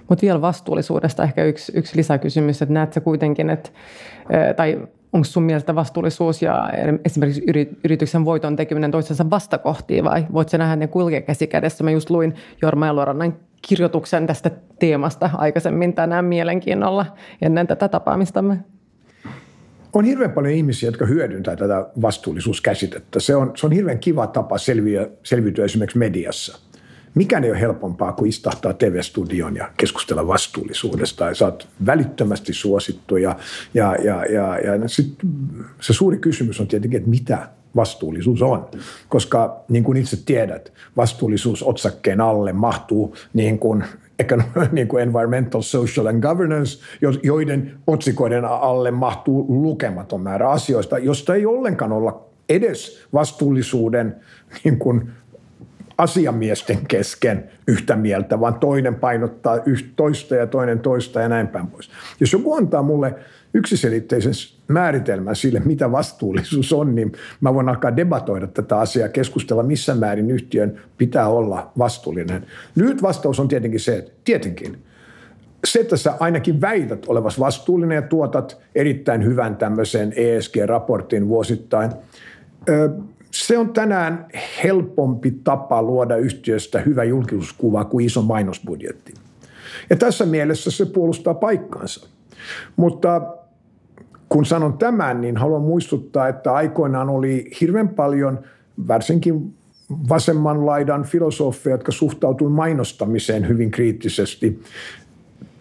Mutta 0.08 0.22
vielä 0.22 0.40
vastuullisuudesta 0.40 1.22
ehkä 1.22 1.44
yksi, 1.44 1.72
yksi 1.74 1.96
lisäkysymys, 1.96 2.62
että 2.62 2.74
näetkö 2.74 3.00
kuitenkin, 3.00 3.50
että, 3.50 3.70
tai 4.56 4.88
onko 5.12 5.24
sun 5.24 5.42
mielestä 5.42 5.74
vastuullisuus 5.74 6.42
ja 6.42 6.70
esimerkiksi 7.04 7.42
yrityksen 7.84 8.24
voiton 8.24 8.56
tekeminen 8.56 8.90
toisensa 8.90 9.30
vastakohtiin 9.30 10.04
vai 10.04 10.26
voit 10.32 10.52
nähdä 10.52 10.76
ne 10.76 10.86
kulkea 10.86 11.20
käsi 11.20 11.46
kädessä? 11.46 11.84
Mä 11.84 11.90
just 11.90 12.10
luin 12.10 12.34
Jorma 12.62 12.88
Elorannan 12.88 13.36
kirjoituksen 13.68 14.26
tästä 14.26 14.50
teemasta 14.78 15.30
aikaisemmin 15.34 15.94
tänään 15.94 16.24
mielenkiinnolla 16.24 17.06
ennen 17.42 17.66
tätä 17.66 17.88
tapaamistamme. 17.88 18.58
On 19.92 20.04
hirveän 20.04 20.32
paljon 20.32 20.54
ihmisiä, 20.54 20.88
jotka 20.88 21.06
hyödyntää 21.06 21.56
tätä 21.56 21.86
vastuullisuuskäsitettä. 22.02 23.20
Se 23.20 23.36
on, 23.36 23.52
se 23.56 23.66
on 23.66 23.72
hirveän 23.72 23.98
kiva 23.98 24.26
tapa 24.26 24.58
selviä, 24.58 25.06
selviytyä 25.22 25.64
esimerkiksi 25.64 25.98
mediassa– 25.98 26.58
mikään 27.18 27.44
ei 27.44 27.50
ole 27.50 27.60
helpompaa 27.60 28.12
kuin 28.12 28.28
istahtaa 28.28 28.72
TV-studioon 28.72 29.56
ja 29.56 29.70
keskustella 29.76 30.26
vastuullisuudesta. 30.26 31.24
Ja 31.24 31.34
sä 31.34 31.44
oot 31.44 31.68
välittömästi 31.86 32.52
suosittu 32.52 33.16
ja, 33.16 33.36
ja, 33.74 33.96
ja, 34.04 34.24
ja, 34.24 34.58
ja 34.58 34.88
sit 34.88 35.14
se 35.80 35.92
suuri 35.92 36.18
kysymys 36.18 36.60
on 36.60 36.68
tietenkin, 36.68 36.98
että 36.98 37.10
mitä 37.10 37.48
vastuullisuus 37.76 38.42
on. 38.42 38.66
Koska 39.08 39.64
niin 39.68 39.84
kuin 39.84 39.98
itse 39.98 40.18
tiedät, 40.26 40.72
vastuullisuus 40.96 41.62
otsakkeen 41.62 42.20
alle 42.20 42.52
mahtuu 42.52 43.14
niin 43.34 43.58
kuin 43.58 43.84
niin 44.72 44.88
kuin 44.88 45.02
environmental, 45.02 45.62
social 45.62 46.06
and 46.06 46.22
governance, 46.22 46.78
joiden 47.22 47.72
otsikoiden 47.86 48.44
alle 48.44 48.90
mahtuu 48.90 49.62
lukematon 49.62 50.20
määrä 50.20 50.50
asioista, 50.50 50.98
josta 50.98 51.34
ei 51.34 51.46
ollenkaan 51.46 51.92
olla 51.92 52.28
edes 52.48 53.06
vastuullisuuden 53.12 54.16
niin 54.64 54.78
kuin 54.78 55.10
asiamiesten 55.98 56.78
kesken 56.88 57.50
yhtä 57.68 57.96
mieltä, 57.96 58.40
vaan 58.40 58.54
toinen 58.54 58.94
painottaa 58.94 59.58
toista 59.96 60.34
ja 60.34 60.46
toinen 60.46 60.80
toista 60.80 61.20
ja 61.20 61.28
näin 61.28 61.48
päin 61.48 61.66
pois. 61.66 61.90
Jos 62.20 62.32
joku 62.32 62.54
antaa 62.54 62.82
mulle 62.82 63.14
yksiselitteisen 63.54 64.32
määritelmän 64.68 65.36
sille, 65.36 65.60
mitä 65.64 65.92
vastuullisuus 65.92 66.72
on, 66.72 66.94
niin 66.94 67.12
mä 67.40 67.54
voin 67.54 67.68
alkaa 67.68 67.96
debatoida 67.96 68.46
tätä 68.46 68.78
asiaa, 68.78 69.08
keskustella 69.08 69.62
missä 69.62 69.94
määrin 69.94 70.30
yhtiön 70.30 70.80
pitää 70.98 71.28
olla 71.28 71.72
vastuullinen. 71.78 72.46
Lyhyt 72.76 73.02
vastaus 73.02 73.40
on 73.40 73.48
tietenkin 73.48 73.80
se, 73.80 73.96
että 73.96 74.12
tietenkin 74.24 74.78
se, 75.64 75.80
että 75.80 75.96
sä 75.96 76.14
ainakin 76.20 76.60
väität 76.60 77.06
olevas 77.06 77.40
vastuullinen 77.40 77.96
ja 77.96 78.02
tuotat 78.02 78.60
erittäin 78.74 79.24
hyvän 79.24 79.56
tämmöisen 79.56 80.12
ESG-raportin 80.16 81.28
vuosittain, 81.28 81.90
se 83.30 83.58
on 83.58 83.72
tänään 83.72 84.26
helpompi 84.64 85.30
tapa 85.44 85.82
luoda 85.82 86.16
yhtiöstä 86.16 86.80
hyvä 86.80 87.04
julkisuuskuva 87.04 87.84
kuin 87.84 88.06
iso 88.06 88.22
mainosbudjetti. 88.22 89.14
Ja 89.90 89.96
tässä 89.96 90.26
mielessä 90.26 90.70
se 90.70 90.86
puolustaa 90.86 91.34
paikkaansa. 91.34 92.08
Mutta 92.76 93.22
kun 94.28 94.46
sanon 94.46 94.78
tämän, 94.78 95.20
niin 95.20 95.36
haluan 95.36 95.62
muistuttaa, 95.62 96.28
että 96.28 96.52
aikoinaan 96.52 97.10
oli 97.10 97.50
hirveän 97.60 97.88
paljon 97.88 98.38
varsinkin 98.88 99.54
vasemman 100.08 100.66
laidan 100.66 101.04
filosofeja, 101.04 101.74
jotka 101.74 101.92
suhtautuivat 101.92 102.54
mainostamiseen 102.54 103.48
hyvin 103.48 103.70
kriittisesti. 103.70 104.62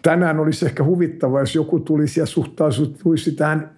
Tänään 0.02 0.40
olisi 0.40 0.66
ehkä 0.66 0.84
huvittavaa, 0.84 1.40
jos 1.40 1.54
joku 1.54 1.80
tulisi 1.80 2.20
ja 2.20 2.26
suhtautuisi 2.26 3.32
tähän 3.32 3.70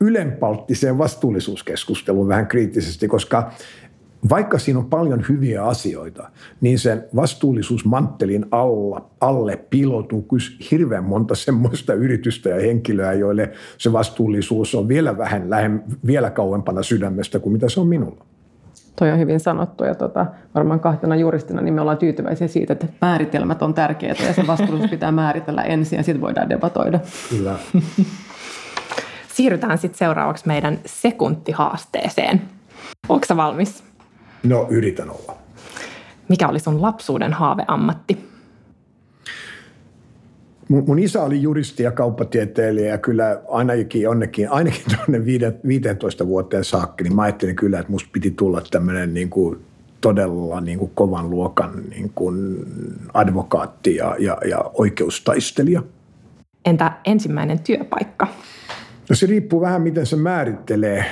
ylenpalttiseen 0.00 0.98
vastuullisuuskeskusteluun 0.98 2.28
vähän 2.28 2.46
kriittisesti, 2.46 3.08
koska 3.08 3.50
vaikka 4.28 4.58
siinä 4.58 4.78
on 4.78 4.86
paljon 4.86 5.24
hyviä 5.28 5.64
asioita, 5.64 6.30
niin 6.60 6.78
sen 6.78 7.04
vastuullisuusmanttelin 7.16 8.46
alla, 8.50 9.10
alle 9.20 9.56
piiloutuu 9.56 10.28
hirveän 10.70 11.04
monta 11.04 11.34
semmoista 11.34 11.94
yritystä 11.94 12.48
ja 12.48 12.60
henkilöä, 12.60 13.12
joille 13.12 13.52
se 13.78 13.92
vastuullisuus 13.92 14.74
on 14.74 14.88
vielä 14.88 15.18
vähän 15.18 15.50
lähem, 15.50 15.82
vielä 16.06 16.30
kauempana 16.30 16.82
sydämestä 16.82 17.38
kuin 17.38 17.52
mitä 17.52 17.68
se 17.68 17.80
on 17.80 17.86
minulla. 17.86 18.24
Toi 18.98 19.10
on 19.10 19.18
hyvin 19.18 19.40
sanottu 19.40 19.84
ja 19.84 19.94
tota, 19.94 20.26
varmaan 20.54 20.80
kahtena 20.80 21.16
juristina 21.16 21.60
niin 21.60 21.74
me 21.74 21.80
ollaan 21.80 21.98
tyytyväisiä 21.98 22.48
siitä, 22.48 22.72
että 22.72 22.86
määritelmät 23.00 23.62
on 23.62 23.74
tärkeitä 23.74 24.22
ja 24.22 24.32
se 24.32 24.46
vastuullisuus 24.46 24.90
pitää 24.90 25.12
määritellä 25.12 25.62
ensin 25.62 25.96
ja 25.96 26.02
sitten 26.02 26.20
voidaan 26.20 26.48
debatoida. 26.48 27.00
Kyllä. 27.30 27.54
Siirrytään 29.36 29.78
sitten 29.78 29.98
seuraavaksi 29.98 30.46
meidän 30.46 30.78
sekuntihaasteeseen. 30.86 32.42
Onko 33.08 33.26
valmis? 33.36 33.84
No, 34.42 34.66
yritän 34.70 35.10
olla. 35.10 35.36
Mikä 36.28 36.48
oli 36.48 36.58
sun 36.58 36.82
lapsuuden 36.82 37.32
haaveammatti? 37.32 38.28
Mun, 40.68 40.84
mun 40.86 40.98
isä 40.98 41.22
oli 41.22 41.42
juristi 41.42 41.82
ja 41.82 41.90
kauppatieteilijä 41.90 42.88
ja 42.88 42.98
kyllä 42.98 43.40
ainakin 43.48 44.02
jonnekin, 44.02 44.50
ainakin 44.50 44.82
tuonne 44.96 45.24
15 45.68 46.26
vuoteen 46.26 46.64
saakka, 46.64 47.04
niin 47.04 47.16
mä 47.16 47.22
ajattelin 47.22 47.56
kyllä, 47.56 47.80
että 47.80 47.92
musta 47.92 48.08
piti 48.12 48.30
tulla 48.30 48.62
tämmöinen 48.70 49.14
niin 49.14 49.30
kuin 49.30 49.58
todella 50.00 50.60
niin 50.60 50.78
kuin 50.78 50.90
kovan 50.94 51.30
luokan 51.30 51.82
niin 51.90 52.12
kuin 52.14 52.66
advokaatti 53.14 53.96
ja, 53.96 54.16
ja, 54.18 54.38
ja 54.48 54.70
oikeustaistelija. 54.74 55.82
Entä 56.64 56.92
ensimmäinen 57.04 57.58
työpaikka? 57.58 58.28
No 59.08 59.16
se 59.16 59.26
riippuu 59.26 59.60
vähän, 59.60 59.82
miten 59.82 60.06
se 60.06 60.16
määrittelee. 60.16 61.04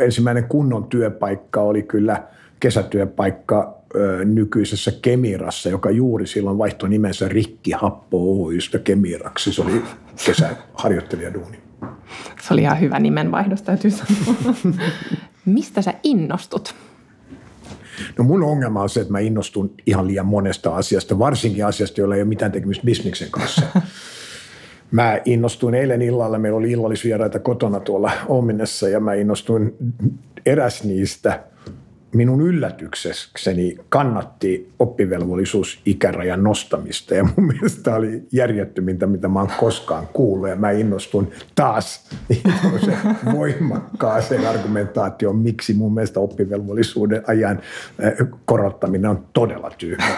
Ensimmäinen 0.00 0.44
kunnon 0.44 0.84
työpaikka 0.84 1.60
oli 1.60 1.82
kyllä 1.82 2.22
kesätyöpaikka 2.60 3.78
nykyisessä 4.24 4.92
Kemirassa, 5.02 5.68
joka 5.68 5.90
juuri 5.90 6.26
silloin 6.26 6.58
vaihtoi 6.58 6.88
nimensä 6.88 7.28
Rikki 7.28 7.72
Happo 7.72 8.44
Oystä 8.44 8.78
Kemiraksi. 8.78 9.52
Se 9.52 9.62
oli 9.62 9.82
kesäharjoittelijaduuni. 10.26 11.58
Se 12.40 12.54
oli 12.54 12.62
ihan 12.62 12.80
hyvä 12.80 12.98
nimenvaihdos, 12.98 13.62
täytyy 13.62 13.90
sanoa. 13.90 14.54
Mistä 15.44 15.82
sä 15.82 15.94
innostut? 16.02 16.74
No 18.18 18.24
mun 18.24 18.42
ongelma 18.42 18.82
on 18.82 18.88
se, 18.88 19.00
että 19.00 19.12
mä 19.12 19.18
innostun 19.18 19.74
ihan 19.86 20.06
liian 20.06 20.26
monesta 20.26 20.76
asiasta, 20.76 21.18
varsinkin 21.18 21.66
asiasta, 21.66 22.00
jolla 22.00 22.14
ei 22.14 22.22
ole 22.22 22.28
mitään 22.28 22.52
tekemistä 22.52 22.84
bisniksen 22.84 23.30
kanssa. 23.30 23.62
Mä 24.90 25.20
innostuin 25.24 25.74
eilen 25.74 26.02
illalla, 26.02 26.38
meillä 26.38 26.58
oli 26.58 26.70
illallisvieraita 26.70 27.38
kotona 27.38 27.80
tuolla 27.80 28.10
Ominessa 28.28 28.88
ja 28.88 29.00
mä 29.00 29.14
innostuin 29.14 29.76
eräs 30.46 30.84
niistä 30.84 31.40
minun 32.14 32.40
yllätyksekseni 32.40 33.76
kannatti 33.88 34.72
oppivelvollisuusikärajan 34.78 36.42
nostamista 36.42 37.14
ja 37.14 37.24
mun 37.24 37.46
mielestä 37.46 37.94
oli 37.94 38.22
järjettömintä, 38.32 39.06
mitä 39.06 39.28
mä 39.28 39.38
oon 39.38 39.50
koskaan 39.60 40.08
kuullut 40.12 40.48
ja 40.48 40.56
mä 40.56 40.70
innostun 40.70 41.30
taas 41.54 42.10
voimakkaaseen 43.32 44.46
argumentaatioon, 44.46 45.36
miksi 45.36 45.74
mun 45.74 45.94
mielestä 45.94 46.20
oppivelvollisuuden 46.20 47.22
ajan 47.26 47.60
korottaminen 48.44 49.10
on 49.10 49.26
todella 49.32 49.70
tyhmä. 49.78 50.16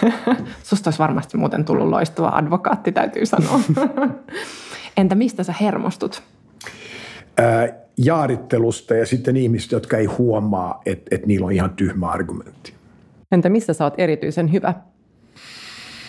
Susta 0.63 0.87
olisi 0.87 0.99
varmasti 0.99 1.37
muuten 1.37 1.65
tullut 1.65 1.89
loistava 1.89 2.29
advokaatti, 2.29 2.91
täytyy 2.91 3.25
sanoa. 3.25 3.59
Entä 4.97 5.15
mistä 5.15 5.43
sä 5.43 5.53
hermostut? 5.61 6.23
Jaarittelusta 8.05 8.95
ja 8.95 9.05
sitten 9.05 9.37
ihmistä, 9.37 9.75
jotka 9.75 9.97
ei 9.97 10.05
huomaa, 10.05 10.81
että, 10.85 11.15
että 11.15 11.27
niillä 11.27 11.45
on 11.45 11.51
ihan 11.51 11.69
tyhmä 11.69 12.07
argumentti. 12.07 12.73
Entä 13.31 13.49
missä 13.49 13.73
sä 13.73 13.83
oot 13.83 13.93
erityisen 13.97 14.51
hyvä? 14.51 14.73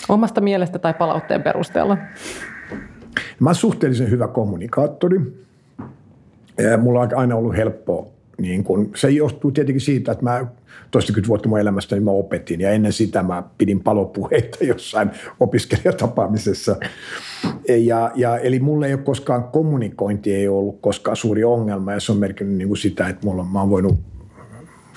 Omasta 0.08 0.40
mielestä 0.40 0.78
tai 0.78 0.94
palautteen 0.94 1.42
perusteella? 1.42 1.98
Mä 3.40 3.48
oon 3.48 3.54
suhteellisen 3.54 4.10
hyvä 4.10 4.28
kommunikaattori. 4.28 5.20
Mulla 6.82 7.00
on 7.00 7.08
aina 7.16 7.36
ollut 7.36 7.56
helppo 7.56 8.11
niin 8.38 8.64
kun, 8.64 8.90
se 8.94 9.10
johtuu 9.10 9.50
tietenkin 9.50 9.80
siitä, 9.80 10.12
että 10.12 10.24
mä 10.24 10.46
toistakymmentä 10.90 11.28
vuotta 11.28 11.48
mun 11.48 11.58
elämästä 11.58 11.96
niin 11.96 12.04
mä 12.04 12.10
opetin 12.10 12.60
ja 12.60 12.70
ennen 12.70 12.92
sitä 12.92 13.22
mä 13.22 13.42
pidin 13.58 13.80
palopuheita 13.80 14.64
jossain 14.64 15.10
opiskelijatapaamisessa. 15.40 16.76
Ja, 17.68 18.10
ja, 18.14 18.38
eli 18.38 18.60
mulle 18.60 18.86
ei 18.86 18.94
ole 18.94 19.02
koskaan, 19.02 19.44
kommunikointi 19.44 20.34
ei 20.34 20.48
ollut 20.48 20.80
koskaan 20.80 21.16
suuri 21.16 21.44
ongelma 21.44 21.92
ja 21.92 22.00
se 22.00 22.12
on 22.12 22.18
merkinnyt 22.18 22.56
niin 22.56 22.68
kuin 22.68 22.78
sitä, 22.78 23.08
että 23.08 23.26
mulla, 23.26 23.44
mä 23.44 23.60
oon 23.60 23.70
voinut 23.70 23.98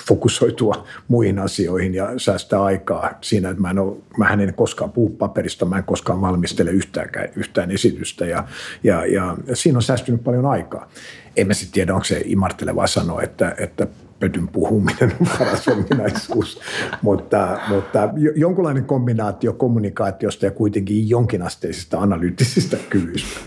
fokusoitua 0.08 0.88
muihin 1.08 1.39
asioihin 1.39 1.93
ja 1.93 2.10
säästää 2.18 2.64
aikaa 2.64 3.18
siinä, 3.22 3.50
että 3.50 3.62
mä 3.62 3.70
en, 3.70 3.80
ole, 3.80 3.98
mä 4.18 4.30
en 4.30 4.54
koskaan 4.54 4.91
puhu 4.91 5.10
paperista, 5.10 5.66
mä 5.66 5.78
en 5.78 5.84
koskaan 5.84 6.22
valmistele 6.22 6.72
yhtään, 6.72 7.10
yhtään 7.36 7.72
esitystä 7.72 8.26
ja, 8.26 8.48
ja, 8.84 9.06
ja 9.06 9.38
siinä 9.54 9.78
on 9.78 9.84
säästynyt 9.84 10.24
paljon 10.24 10.46
aikaa. 10.46 10.89
En 11.38 11.48
mä 11.48 11.54
sitten 11.54 11.74
tiedä, 11.74 11.93
onko 11.93 12.06
se 12.06 12.22
imartelevaa 12.26 12.88
sanoa, 12.88 13.22
että, 13.22 13.56
että 13.58 13.88
pötyn 14.20 14.48
puhuminen 14.48 15.14
on 15.22 15.28
paras 15.39 15.68
ominaisuus, 15.68 16.60
mutta, 17.02 17.60
mutta 17.70 18.10
jonkunlainen 18.36 18.86
kombinaatio 18.86 19.54
kommunikaatiosta 19.54 20.46
ja 20.46 20.52
kuitenkin 20.52 21.10
jonkinasteisista 21.10 22.00
analyyttisistä 22.00 22.78
kyvyistä. 22.89 23.39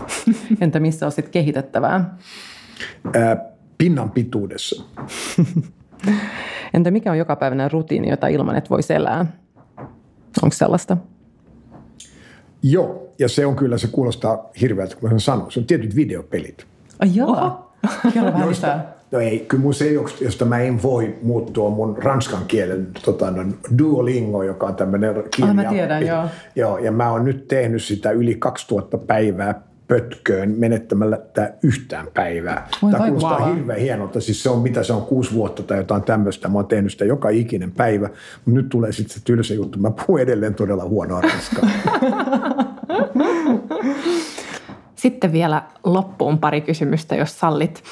Entä 0.61 0.79
missä 0.79 1.05
on 1.05 1.11
sitten 1.11 1.31
kehitettävää? 1.31 2.17
Ää, 3.13 3.45
pinnan 3.77 4.11
pituudessa. 4.11 4.83
Entä 6.73 6.91
mikä 6.91 7.11
on 7.11 7.17
jokapäiväinen 7.17 7.71
rutiini, 7.71 8.09
jota 8.09 8.27
ilman 8.27 8.55
et 8.55 8.69
voisi 8.69 8.93
elää? 8.93 9.25
Onko 10.43 10.53
sellaista? 10.53 10.97
Joo, 12.63 13.07
ja 13.19 13.29
se 13.29 13.45
on 13.45 13.55
kyllä, 13.55 13.77
se 13.77 13.87
kuulostaa 13.87 14.49
hirveältä, 14.61 14.95
kun 14.95 15.13
mä 15.13 15.19
sanon. 15.19 15.51
Se 15.51 15.59
on 15.59 15.65
tietyt 15.65 15.95
videopelit. 15.95 16.65
Ai 16.99 17.09
joo? 17.13 17.71
Kerro 18.13 18.33
vähän 18.33 18.47
josta, 18.47 18.79
No 19.11 19.19
ei, 19.19 19.39
kyllä 19.39 19.63
mun 19.63 19.73
se, 19.73 19.91
josta 20.21 20.45
mä 20.45 20.59
en 20.59 20.83
voi 20.83 21.17
muuttua 21.21 21.69
mun 21.69 21.97
ranskan 21.97 22.45
kielen 22.47 22.87
tota, 23.05 23.31
no, 23.31 23.43
Duolingo, 23.77 24.43
joka 24.43 24.67
on 24.67 24.75
tämmöinen 24.75 25.23
kieli. 25.35 25.49
Ah, 25.49 25.55
mä 25.55 25.63
tiedän, 25.63 26.07
joo. 26.07 26.25
joo. 26.55 26.77
ja 26.77 26.91
mä 26.91 27.11
oon 27.11 27.25
nyt 27.25 27.47
tehnyt 27.47 27.83
sitä 27.83 28.11
yli 28.11 28.35
2000 28.35 28.97
päivää 28.97 29.61
pötköön 29.89 30.55
menettämällä 30.57 31.17
tämä 31.33 31.49
yhtään 31.63 32.07
päivää. 32.13 32.67
Oi, 32.83 32.91
tämä 32.91 33.05
kuulostaa 33.05 33.39
wow. 33.39 33.55
hirveän 33.55 33.79
hienolta. 33.79 34.21
Siis 34.21 34.43
se 34.43 34.49
on 34.49 34.59
mitä 34.59 34.83
se 34.83 34.93
on 34.93 35.01
kuusi 35.01 35.33
vuotta 35.33 35.63
tai 35.63 35.77
jotain 35.77 36.03
tämmöistä. 36.03 36.47
Mä 36.47 36.57
oon 36.57 36.67
tehnyt 36.67 36.91
sitä 36.91 37.05
joka 37.05 37.29
ikinen 37.29 37.71
päivä. 37.71 38.09
Mutta 38.45 38.61
nyt 38.61 38.69
tulee 38.69 38.91
sitten 38.91 39.13
se 39.13 39.25
tylsä 39.25 39.53
juttu. 39.53 39.79
Mä 39.79 39.91
puhun 39.91 40.19
edelleen 40.19 40.55
todella 40.55 40.83
huonoa 40.83 41.21
ranskaa. 41.21 41.69
Sitten 44.95 45.31
vielä 45.31 45.63
loppuun 45.83 46.37
pari 46.37 46.61
kysymystä, 46.61 47.15
jos 47.15 47.39
sallit. 47.39 47.83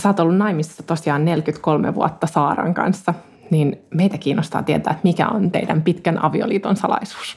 Sä 0.00 0.08
oot 0.08 0.20
ollut 0.20 0.36
naimisissa 0.36 0.82
tosiaan 0.82 1.24
43 1.24 1.94
vuotta 1.94 2.26
Saaran 2.26 2.74
kanssa, 2.74 3.14
niin 3.50 3.80
meitä 3.94 4.18
kiinnostaa 4.18 4.62
tietää, 4.62 4.90
että 4.90 5.02
mikä 5.04 5.28
on 5.28 5.50
teidän 5.50 5.82
pitkän 5.82 6.24
avioliiton 6.24 6.76
salaisuus. 6.76 7.36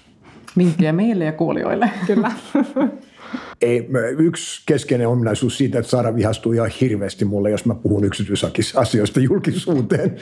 Vinkkiä 0.58 0.94
meille 0.94 1.26
ja 1.26 1.32
kuulijoille. 1.32 1.92
Kyllä. 2.08 2.32
Ei, 3.66 3.90
yksi 4.18 4.62
keskeinen 4.66 5.08
ominaisuus 5.08 5.58
siitä, 5.58 5.80
että 5.80 5.92
Saara 5.92 6.16
vihastuu 6.16 6.52
ihan 6.52 6.70
hirveästi 6.82 7.26
mulle, 7.26 7.50
jos 7.50 7.66
mä 7.66 7.76
puhun 7.76 8.04
yksityisasioista 8.04 9.20
julkisuuteen. 9.20 10.16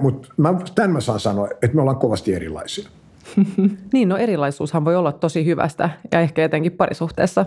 Mutta 0.00 0.28
tämän 0.74 0.90
mä 0.90 1.00
saan 1.00 1.20
sanoa, 1.20 1.48
että 1.62 1.74
me 1.74 1.80
ollaan 1.80 1.98
kovasti 1.98 2.34
erilaisia. 2.34 2.88
niin, 3.92 4.08
no 4.08 4.16
erilaisuushan 4.16 4.84
voi 4.84 4.96
olla 4.96 5.12
tosi 5.12 5.44
hyvästä 5.44 5.90
ja 6.12 6.20
ehkä 6.20 6.44
etenkin 6.44 6.72
parisuhteessa. 6.72 7.46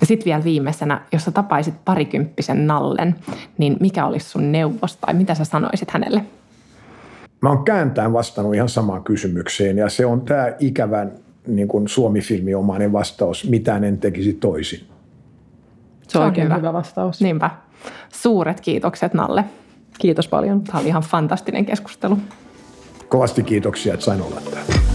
Ja 0.00 0.06
sitten 0.06 0.24
vielä 0.24 0.44
viimeisenä, 0.44 1.00
jos 1.12 1.24
sä 1.24 1.30
tapaisit 1.30 1.74
parikymppisen 1.84 2.66
Nallen, 2.66 3.14
niin 3.58 3.76
mikä 3.80 4.06
olisi 4.06 4.28
sun 4.28 4.52
neuvos 4.52 4.96
tai 4.96 5.14
mitä 5.14 5.34
sä 5.34 5.44
sanoisit 5.44 5.90
hänelle? 5.90 6.24
Mä 7.42 7.48
oon 7.48 7.64
kääntäen 7.64 8.12
vastannut 8.12 8.54
ihan 8.54 8.68
samaan 8.68 9.04
kysymykseen 9.04 9.78
ja 9.78 9.88
se 9.88 10.06
on 10.06 10.20
tämä 10.20 10.52
ikävän 10.58 11.12
niin 11.46 11.68
kuin 11.68 11.88
Suomi-filmiomainen 11.88 12.92
vastaus, 12.92 13.48
mitään 13.48 13.84
en 13.84 13.98
tekisi 13.98 14.32
toisin. 14.32 14.80
Se 16.08 16.18
on 16.18 16.24
oikein 16.24 16.44
hyvä. 16.44 16.56
hyvä 16.56 16.72
vastaus. 16.72 17.20
Niinpä. 17.20 17.50
Suuret 18.12 18.60
kiitokset 18.60 19.14
Nalle. 19.14 19.44
Kiitos 19.98 20.28
paljon. 20.28 20.62
Tämä 20.64 20.78
oli 20.78 20.88
ihan 20.88 21.02
fantastinen 21.02 21.66
keskustelu. 21.66 22.18
Kovasti 23.08 23.42
kiitoksia, 23.42 23.94
että 23.94 24.04
sain 24.06 24.22
olla 24.22 24.40
täällä. 24.50 24.91